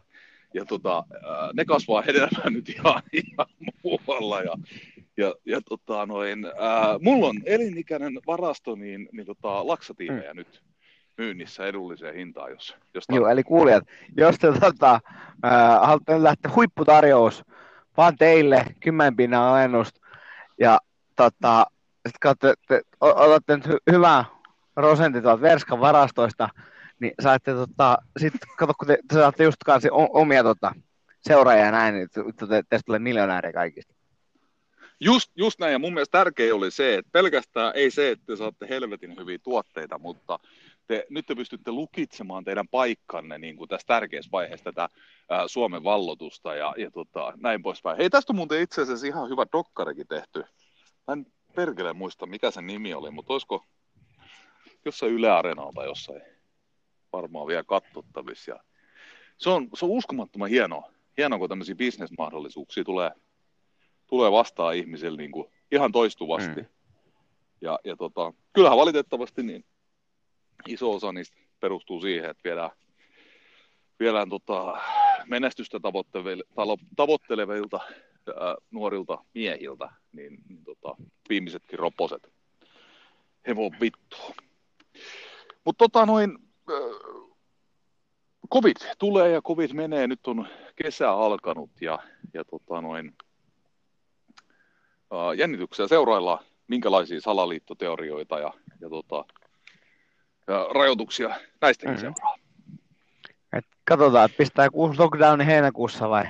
ja 0.54 0.64
tota, 0.64 1.04
ne 1.54 1.64
kasvaa 1.64 2.02
hedelmää 2.02 2.50
nyt 2.50 2.68
ihan, 2.68 3.02
ihan 3.12 3.46
muualla 3.82 4.40
ja, 4.40 4.54
ja, 5.16 5.34
ja 5.46 5.60
tota, 5.60 6.06
noin, 6.06 6.44
ää, 6.44 6.98
mulla 7.00 7.26
on 7.26 7.40
elinikäinen 7.44 8.18
varasto 8.26 8.74
niin, 8.74 9.08
niin 9.12 9.26
tota, 9.26 9.66
laksatiiveja 9.66 10.34
mm. 10.34 10.36
nyt 10.36 10.62
myynnissä 11.18 11.66
edulliseen 11.66 12.14
hintaan, 12.14 12.50
jos, 12.50 12.76
jos 12.94 13.04
Joo, 13.12 13.28
eli 13.28 13.42
kuulijat, 13.42 13.84
jos 14.16 14.38
te 14.38 14.52
tota, 14.60 15.00
äh, 15.44 15.80
haluatte 15.82 16.22
lähteä 16.22 16.50
huipputarjous, 16.54 17.44
vaan 17.96 18.16
teille 18.16 18.64
10 18.80 19.16
pinnan 19.16 19.42
alennusta 19.42 20.00
ja 20.60 20.78
tota, 21.16 21.66
sitten 22.08 22.54
te, 22.68 22.82
otatte 23.00 23.56
nyt 23.56 23.66
hy- 23.66 23.92
hyvää 23.92 24.24
prosentti 24.74 25.22
tuolta 25.22 25.42
Verskan 25.42 25.80
varastoista, 25.80 26.48
niin 27.00 27.14
saatte 27.22 27.52
tota, 27.52 27.98
sit, 28.20 28.32
kato, 28.56 28.72
kun 28.78 28.88
te, 28.88 28.98
te 29.08 29.14
saatte 29.14 29.44
just 29.44 29.56
kanssa 29.66 29.88
omia 29.92 30.42
tota, 30.42 30.74
seuraajia 31.20 31.64
ja 31.64 31.70
näin, 31.70 31.94
niin 31.94 32.08
te, 32.10 32.20
te, 32.22 32.62
teistä 32.68 32.86
tulee 32.86 32.98
miljonääriä 32.98 33.52
kaikista. 33.52 33.94
Just, 35.00 35.30
just 35.36 35.58
näin, 35.58 35.72
ja 35.72 35.78
mun 35.78 35.94
mielestä 35.94 36.18
tärkeä 36.18 36.54
oli 36.54 36.70
se, 36.70 36.94
että 36.94 37.10
pelkästään 37.12 37.72
ei 37.74 37.90
se, 37.90 38.10
että 38.10 38.26
te 38.26 38.36
saatte 38.36 38.68
helvetin 38.68 39.16
hyviä 39.16 39.38
tuotteita, 39.42 39.98
mutta 39.98 40.38
te, 40.86 41.06
nyt 41.10 41.26
te 41.26 41.34
pystytte 41.34 41.72
lukitsemaan 41.72 42.44
teidän 42.44 42.68
paikkanne 42.68 43.38
niin 43.38 43.56
kuin 43.56 43.68
tässä 43.68 43.86
tärkeässä 43.86 44.30
vaiheessa 44.32 44.64
tätä 44.64 44.88
ää, 45.30 45.48
Suomen 45.48 45.84
vallotusta 45.84 46.54
ja, 46.54 46.74
ja 46.78 46.90
tota, 46.90 47.32
näin 47.36 47.62
poispäin. 47.62 47.96
Hei, 47.96 48.10
tästä 48.10 48.32
on 48.32 48.36
muuten 48.36 48.60
itse 48.60 48.82
asiassa 48.82 49.06
ihan 49.06 49.28
hyvä 49.28 49.46
dokkarikin 49.52 50.06
tehty. 50.08 50.44
Mä 51.08 51.12
en 51.12 51.26
perkele 51.54 51.92
muista, 51.92 52.26
mikä 52.26 52.50
sen 52.50 52.66
nimi 52.66 52.94
oli, 52.94 53.10
mutta 53.10 53.32
olisiko 53.32 53.66
jossain 54.84 55.12
Yle 55.12 55.30
Areenalta 55.30 55.84
jossain 55.84 56.22
varmaan 57.12 57.46
vielä 57.46 57.64
katsottavissa. 57.64 58.50
Ja 58.50 58.60
se, 59.38 59.50
on, 59.50 59.68
se 59.74 59.84
on 59.84 59.90
uskomattoman 59.90 60.50
hienoa, 60.50 60.92
hienoa 61.18 61.38
kun 61.38 61.48
tämmöisiä 61.48 61.74
bisnesmahdollisuuksia 61.74 62.84
tulee, 62.84 63.10
tulee 64.06 64.32
vastaan 64.32 64.76
ihmisille 64.76 65.16
niin 65.16 65.32
kuin 65.32 65.52
ihan 65.72 65.92
toistuvasti. 65.92 66.60
Mm. 66.60 66.66
Ja, 67.60 67.78
ja 67.84 67.96
tota, 67.96 68.32
kyllähän 68.52 68.78
valitettavasti 68.78 69.42
niin 69.42 69.64
iso 70.68 70.92
osa 70.92 71.12
niistä 71.12 71.36
perustuu 71.60 72.00
siihen, 72.00 72.30
että 72.30 72.44
viedään, 72.44 72.70
viedään 74.00 74.28
tota, 74.28 74.80
menestystä 75.26 75.80
tavoittelevilta 76.96 77.80
ää, 78.28 78.56
nuorilta 78.70 79.24
miehiltä, 79.34 79.88
niin, 80.12 80.38
niin 80.48 80.64
tota, 80.64 80.96
viimeisetkin 81.28 81.78
roposet. 81.78 82.32
Hevo 83.46 83.70
vittu. 83.80 84.16
Mutta 85.64 85.84
tota 85.84 86.06
noin, 86.06 86.38
äh, 86.70 86.76
covid 88.52 88.76
tulee 88.98 89.30
ja 89.30 89.42
covid 89.42 89.72
menee, 89.72 90.06
nyt 90.06 90.26
on 90.26 90.48
kesä 90.76 91.10
alkanut 91.10 91.70
ja, 91.80 91.98
ja 92.34 92.44
tota 92.44 92.80
noin, 92.80 93.14
äh, 95.12 95.38
jännityksiä 95.38 95.88
seuraillaan, 95.88 96.44
minkälaisia 96.68 97.20
salaliittoteorioita 97.20 98.38
ja, 98.38 98.52
ja, 98.80 98.88
tota, 98.88 99.24
ja 100.46 100.66
rajoituksia 100.74 101.40
näistäkin 101.60 101.94
mm-hmm. 101.94 102.14
seuraa. 102.14 102.36
Et 103.52 103.66
katsotaan, 103.84 104.24
että 104.24 104.38
pistää 104.38 104.70
kuusi 104.70 104.98
lockdowni 104.98 105.46
heinäkuussa 105.46 106.08
vai 106.10 106.24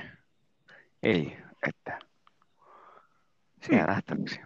ei, 1.03 1.37
että 1.69 1.99
siellä 3.61 3.85
nähtäväksi. 3.85 4.39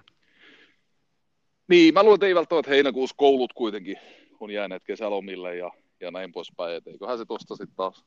Niin, 1.67 1.93
mä 1.93 2.03
luulen, 2.03 2.15
että 2.15 2.25
ei 2.25 2.35
välttämättä 2.35 2.71
heinäkuussa 2.71 3.15
koulut 3.17 3.53
kuitenkin 3.53 3.97
on 4.39 4.51
jääneet 4.51 4.83
kesälomille 4.83 5.55
ja, 5.55 5.71
ja 5.99 6.11
näin 6.11 6.31
poispäin. 6.31 6.75
Et 6.75 6.87
eiköhän 6.87 7.17
se 7.17 7.25
tuosta 7.25 7.55
sitten 7.55 7.75
taas, 7.75 8.05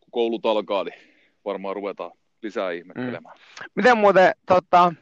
kun 0.00 0.10
koulut 0.10 0.46
alkaa, 0.46 0.84
niin 0.84 1.00
varmaan 1.44 1.76
ruvetaan 1.76 2.12
lisää 2.42 2.70
ihmettelemään. 2.70 3.36
Mm. 3.36 3.66
Miten 3.74 3.98
muuten 3.98 4.32
tota, 4.46 4.92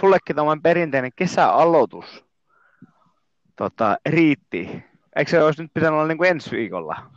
sullekin 0.00 0.36
tämä 0.36 0.56
perinteinen 0.62 1.12
kesäaloitus 1.16 2.24
tota, 3.56 3.96
riitti? 4.08 4.84
Eikö 5.16 5.30
se 5.30 5.42
olisi 5.42 5.62
nyt 5.62 5.74
pitänyt 5.74 5.94
olla 5.94 6.08
niin 6.08 6.18
kuin 6.18 6.30
ensi 6.30 6.50
viikolla? 6.50 7.10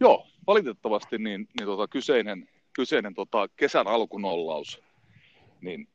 Joo, 0.00 0.26
valitettavasti 0.46 1.18
niin, 1.18 1.48
niin 1.58 1.66
tota, 1.66 1.88
kyseinen, 1.88 2.48
kyseinen 2.72 3.14
tota, 3.14 3.48
kesän 3.56 3.86
alkunollaus 3.86 4.82
niin 5.60 5.88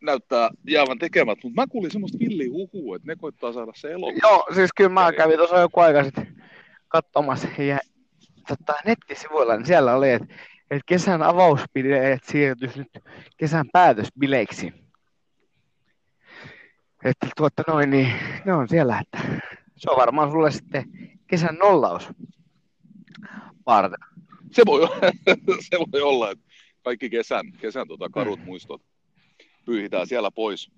näyttää 0.00 0.50
jäävän 0.68 0.98
tekemät, 0.98 1.38
mutta 1.44 1.60
mä 1.60 1.66
kuulin 1.66 1.90
semmoista 1.90 2.18
villiä 2.18 2.50
huhua, 2.50 2.96
että 2.96 3.08
ne 3.08 3.16
koittaa 3.16 3.52
saada 3.52 3.72
se 3.74 3.92
elo. 3.92 4.12
Joo, 4.22 4.46
siis 4.54 4.70
kyllä 4.76 4.90
mä 4.90 5.12
kävin 5.12 5.36
tuossa 5.36 5.58
joku 5.58 5.80
aika 5.80 6.04
sitten 6.04 6.42
katsomassa 6.88 7.48
ja 7.62 7.78
tota, 8.48 8.74
nettisivuilla, 8.84 9.56
niin 9.56 9.66
siellä 9.66 9.94
oli, 9.94 10.10
että, 10.10 10.34
että 10.70 10.84
kesän 10.86 11.22
avausbileet 11.22 12.24
siirtyisi 12.24 12.78
nyt 12.78 13.04
kesän 13.36 13.66
päätösbileiksi. 13.72 14.72
Että 17.04 17.28
tuotta 17.36 17.62
noin, 17.66 17.90
niin 17.90 18.12
ne 18.44 18.54
on 18.54 18.68
siellä, 18.68 19.00
että 19.00 19.40
se 19.76 19.90
on 19.90 19.96
varmaan 19.96 20.30
sulle 20.30 20.50
sitten 20.50 20.84
kesän 21.26 21.54
nollaus 21.54 22.08
varten. 23.66 23.98
Se 24.52 24.62
voi, 24.66 24.88
se 25.70 25.78
voi 25.92 26.02
olla, 26.02 26.30
että 26.30 26.44
kaikki 26.82 27.10
kesän, 27.10 27.52
kesän 27.52 27.88
tota, 27.88 28.08
karut 28.10 28.44
muistot 28.44 28.82
pyyhitään 29.64 30.06
siellä 30.06 30.30
pois. 30.30 30.70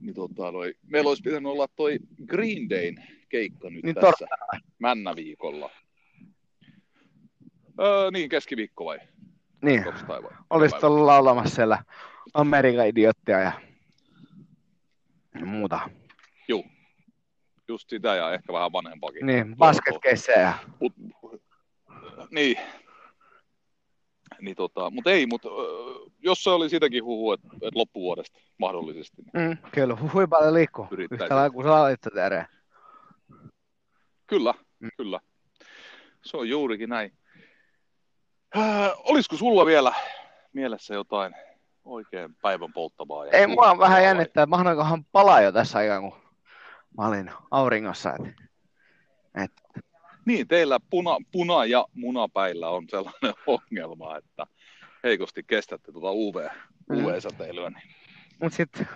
Niin 0.00 0.14
tota, 0.14 0.52
noi, 0.52 0.74
meillä 0.86 1.08
olisi 1.08 1.22
pitänyt 1.22 1.52
olla 1.52 1.68
toi 1.76 1.98
Green 2.26 2.70
Dayn 2.70 2.94
keikka 3.28 3.70
nyt 3.70 3.84
niin 3.84 3.94
tässä 3.94 4.06
torstaina. 4.06 4.62
Männäviikolla. 4.78 5.70
Öö, 7.80 8.10
niin, 8.10 8.28
keskiviikko 8.28 8.84
vai? 8.84 8.98
Niin, 9.62 9.84
olisit 10.50 10.84
ollut 10.84 11.04
laulamassa 11.04 11.54
siellä 11.54 11.84
Amerikan 12.34 12.88
idiottia 12.88 13.38
ja 13.40 13.52
muuta. 15.44 15.90
Joo, 16.48 16.64
just 17.68 17.88
sitä 17.90 18.14
ja 18.14 18.32
ehkä 18.34 18.52
vähän 18.52 18.72
vanhempakin. 18.72 19.26
Niin, 19.26 19.56
basketkeissejä. 19.56 20.54
Niin, 22.32 22.56
niin 24.40 24.56
tota, 24.56 24.90
mutta 24.90 25.10
ei, 25.10 25.26
mutta 25.26 25.48
jos 26.18 26.44
se 26.44 26.50
oli 26.50 26.68
sitäkin 26.68 27.04
huhu, 27.04 27.32
että, 27.32 27.48
että 27.52 27.78
loppuvuodesta 27.78 28.38
mahdollisesti. 28.58 29.22
Niin 29.22 29.48
mm, 29.48 29.56
kyllä, 29.72 29.96
huhui 30.00 30.26
paljon 30.26 30.54
liikkuu. 30.54 30.86
Yhtä 31.10 31.36
lailla 31.36 31.50
kuin 31.50 31.66
sä 31.66 32.46
Kyllä, 34.26 34.54
mm. 34.80 34.88
kyllä. 34.96 35.20
Se 36.24 36.36
on 36.36 36.48
juurikin 36.48 36.88
näin. 36.88 37.12
Äh, 38.56 38.90
olisiko 38.98 39.36
sulla 39.36 39.66
vielä 39.66 39.94
mielessä 40.52 40.94
jotain 40.94 41.34
oikein 41.84 42.36
päivän 42.42 42.72
polttavaa? 42.72 43.26
Ei, 43.26 43.46
mua 43.46 43.70
on 43.70 43.78
vähän 43.78 44.02
jännittää, 44.02 44.42
että 44.42 44.50
mahdoinkohan 44.50 45.04
palaa 45.12 45.40
jo 45.40 45.52
tässä 45.52 45.78
aikaan, 45.78 46.02
kun 46.02 46.20
mä 46.98 47.06
olin 47.06 47.30
auringossa. 47.50 48.14
Et, 48.14 48.34
et 49.44 49.52
niin, 50.24 50.48
teillä 50.48 50.80
puna, 50.90 51.16
puna- 51.32 51.64
ja 51.68 51.86
munapäillä 51.94 52.68
on 52.68 52.84
sellainen 52.88 53.34
ongelma, 53.46 54.16
että 54.16 54.46
heikosti 55.04 55.42
kestätte 55.46 55.92
tuota 55.92 56.12
UV, 56.12 56.48
mm. 56.88 56.96
UV-säteilyä. 56.96 57.70
Niin. 57.70 57.94
Mutta 58.42 58.56
sitten 58.56 58.88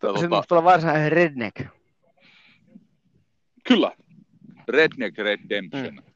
tuota, 0.00 0.20
sit 0.20 0.30
tulee 0.48 0.64
varsinainen 0.64 1.12
redneck. 1.12 1.60
Kyllä, 3.68 3.92
redneck 4.68 5.18
redemption. 5.18 5.94
Mm. 5.94 6.14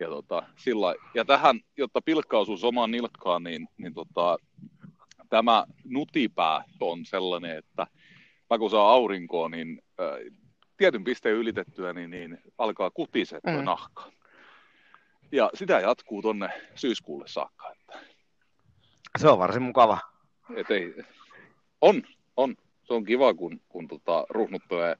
Ja, 0.00 0.08
tota, 0.08 0.42
sillä, 0.56 0.94
ja 1.14 1.24
tähän, 1.24 1.60
jotta 1.76 2.00
pilkka 2.04 2.38
osuisi 2.38 2.66
omaan 2.66 2.90
nilkkaan, 2.90 3.42
niin, 3.42 3.68
niin 3.78 3.94
tota, 3.94 4.36
tämä 5.28 5.64
nutipää 5.84 6.64
on 6.80 7.04
sellainen, 7.04 7.58
että 7.58 7.86
mä 8.50 8.58
kun 8.58 8.70
saa 8.70 8.90
aurinkoa, 8.90 9.48
niin 9.48 9.82
äh, 10.00 10.41
tietyn 10.82 11.04
pisteen 11.04 11.36
ylitettyä, 11.36 11.92
niin, 11.92 12.10
niin 12.10 12.38
alkaa 12.58 12.90
kutise 12.90 13.40
mm. 13.46 13.64
nahka. 13.64 14.12
Ja 15.32 15.50
sitä 15.54 15.80
jatkuu 15.80 16.22
tonne 16.22 16.48
syyskuulle 16.74 17.28
saakka. 17.28 17.72
Että... 17.72 17.98
Se 19.18 19.28
on 19.28 19.38
varsin 19.38 19.62
mukava. 19.62 19.98
Et 20.56 20.70
ei, 20.70 20.94
on, 21.80 22.02
on. 22.36 22.56
Se 22.84 22.94
on 22.94 23.04
kiva, 23.04 23.34
kun, 23.34 23.60
kun 23.68 23.88
tota, 23.88 24.26
ruhnuttelee 24.28 24.96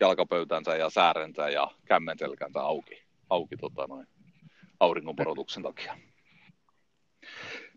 jalkapöytänsä 0.00 0.76
ja 0.76 0.90
säärensä 0.90 1.48
ja 1.48 1.70
kämmenselkänsä 1.84 2.60
auki, 2.60 3.02
auki 3.30 3.56
tota 3.56 3.86
noin, 3.86 4.06
auringonporotuksen 4.80 5.62
takia. 5.62 5.98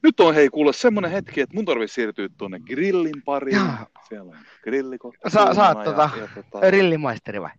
Nyt 0.03 0.19
on 0.19 0.35
hei 0.35 0.49
kuule 0.49 0.73
semmonen 0.73 1.11
hetki, 1.11 1.41
että 1.41 1.55
mun 1.55 1.65
tarvitsisi 1.65 1.95
siirtyä 1.95 2.29
tuonne 2.37 2.59
grillin 2.59 3.21
pariin. 3.25 3.55
Jaa. 3.55 3.87
Siellä 4.09 4.31
on 4.31 4.37
grillikohta. 4.63 5.29
Sa, 5.29 5.53
sä 5.53 5.67
oot 5.67 5.83
tota, 5.83 6.09
ja, 6.19 6.27
tota... 6.35 6.67
grillimaisteri 6.67 7.41
vai? 7.41 7.51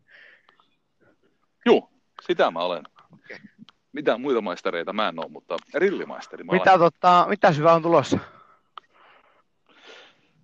Joo, 1.66 1.90
sitä 2.26 2.50
mä 2.50 2.58
olen. 2.58 2.82
Okay. 3.12 3.38
Mitä 3.92 4.18
muita 4.18 4.40
maistereita 4.40 4.92
mä 4.92 5.08
en 5.08 5.18
ole, 5.18 5.28
mutta 5.28 5.56
grillimaisteri 5.72 6.44
mä 6.44 6.52
mitä, 6.52 6.70
olen. 6.70 6.80
Tota, 6.80 7.26
mitä 7.28 7.52
syvä 7.52 7.72
on 7.72 7.82
tulossa? 7.82 8.18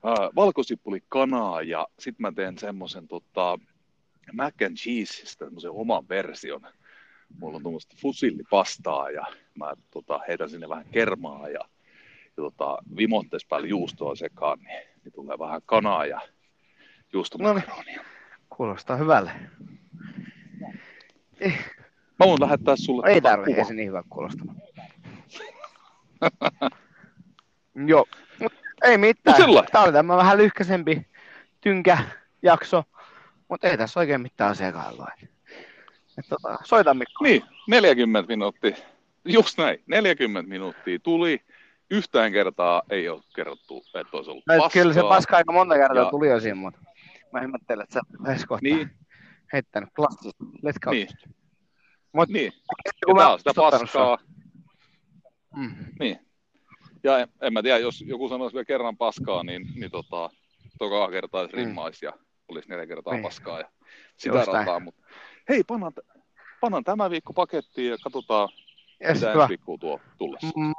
äh, 0.07 0.28
valkosippuli 0.36 1.03
kanaa 1.09 1.62
ja 1.62 1.86
sitten 1.99 2.22
mä 2.22 2.32
teen 2.32 2.59
semmoisen 2.59 3.09
tota, 3.09 3.59
mac 4.32 4.62
and 4.66 4.76
cheeseista 4.76 5.44
semmoisen 5.44 5.70
oman 5.70 6.09
version. 6.09 6.61
Mulla 7.40 7.57
on 7.57 7.62
tuommoista 7.62 7.96
fusillipastaa 8.01 9.11
ja 9.11 9.26
mä 9.55 9.72
tota, 9.90 10.20
heitän 10.28 10.51
sinne 10.51 10.68
vähän 10.68 10.86
kermaa 10.92 11.49
ja, 11.49 11.61
ja 11.61 11.68
tota, 12.43 12.78
vimottes 12.97 13.47
päälle 13.47 13.68
juustoa 13.68 14.16
sekaan, 14.16 14.59
niin, 14.59 14.89
niin 15.05 15.12
tulee 15.12 15.39
vähän 15.39 15.61
kanaa 15.66 16.07
ja 16.07 16.20
juustomakaronia. 17.12 17.76
No 17.76 17.82
niin. 17.86 18.01
Kuulostaa 18.49 18.97
hyvälle. 18.97 19.30
Mä 22.18 22.26
voin 22.26 22.41
lähettää 22.41 22.76
sulle 22.76 23.07
Ei 23.07 23.20
tarvitse, 23.20 23.61
ei 23.61 23.66
se 23.66 23.74
niin 23.74 23.89
hyvä 23.89 24.03
kuulostamaan. 24.09 24.57
Joo, 27.86 28.07
ei 28.82 28.99
mitään. 28.99 29.36
Tämä 29.72 29.84
oli 29.84 29.93
tämä 29.93 30.16
vähän 30.16 30.39
lyhkäisempi 30.39 31.07
tynkä 31.61 31.99
jakso, 32.43 32.84
mutta 33.49 33.68
ei 33.68 33.78
tässä 33.78 34.01
oikein 34.01 34.20
mitään 34.20 34.51
asiakkailla. 34.51 35.07
Tota, 36.28 36.59
soita 36.64 36.95
Mikko. 36.95 37.24
Niin, 37.24 37.43
40 37.68 38.28
minuuttia. 38.28 38.76
Just 39.24 39.59
näin, 39.59 39.82
40 39.86 40.49
minuuttia 40.49 40.99
tuli. 40.99 41.41
Yhtään 41.91 42.32
kertaa 42.32 42.82
ei 42.91 43.09
ole 43.09 43.22
kerrottu, 43.34 43.82
että 43.95 44.16
olisi 44.16 44.30
ollut 44.30 44.45
paskaa. 44.45 44.70
Kyllä 44.70 44.95
se 44.95 45.03
paska 45.03 45.36
aika 45.36 45.53
monta 45.53 45.74
kertaa 45.74 46.05
ja... 46.05 46.11
tuli 46.11 46.28
jo 46.28 46.41
siinä, 46.41 46.55
mutta 46.55 46.80
mä 47.32 47.41
ihmettelen, 47.41 47.82
että 47.82 47.95
sä 47.95 48.30
edes 48.32 48.47
kohta 48.47 48.62
niin. 48.62 48.91
heittänyt 49.53 49.89
klassista. 49.97 50.45
Let's 50.45 50.78
go. 50.80 50.91
Niin. 50.91 51.09
Mut, 52.12 52.28
niin. 52.28 52.53
Ja 53.07 53.14
tää 53.16 53.32
on 53.32 53.39
sitä 53.39 53.55
paskaa. 53.55 54.18
Mm. 55.57 55.74
Niin. 56.01 56.18
Ja 57.05 57.18
en, 57.18 57.28
en, 57.43 57.53
mä 57.53 57.62
tiedä, 57.62 57.78
jos 57.78 58.05
joku 58.07 58.28
sanoisi 58.28 58.55
vielä 58.55 58.64
kerran 58.64 58.97
paskaa, 58.97 59.43
niin, 59.43 59.66
niin 59.74 59.91
tota, 59.91 60.30
tokaa 60.78 61.11
kertaa 61.11 61.47
mm. 61.47 61.51
rimmaisi 61.53 62.07
ja 62.07 62.12
olisi 62.49 62.68
neljä 62.68 62.86
kertaa 62.86 63.12
niin. 63.12 63.22
paskaa 63.22 63.59
ja 63.59 63.68
sitä 64.16 64.45
rataa. 64.45 64.80
Mutta 64.80 65.03
hei, 65.49 65.64
pannaan, 65.64 65.93
pannaan 66.61 66.84
tämä 66.84 67.11
viikko 67.11 67.32
pakettiin 67.32 67.91
ja 67.91 67.97
katsotaan, 68.05 68.49
yes, 69.09 69.20
mitä 69.20 69.32
ensi 69.32 69.49
viikkoa 69.49 69.78
tuo 69.78 70.01
tullessa. 70.18 70.47
Mm. 70.57 70.72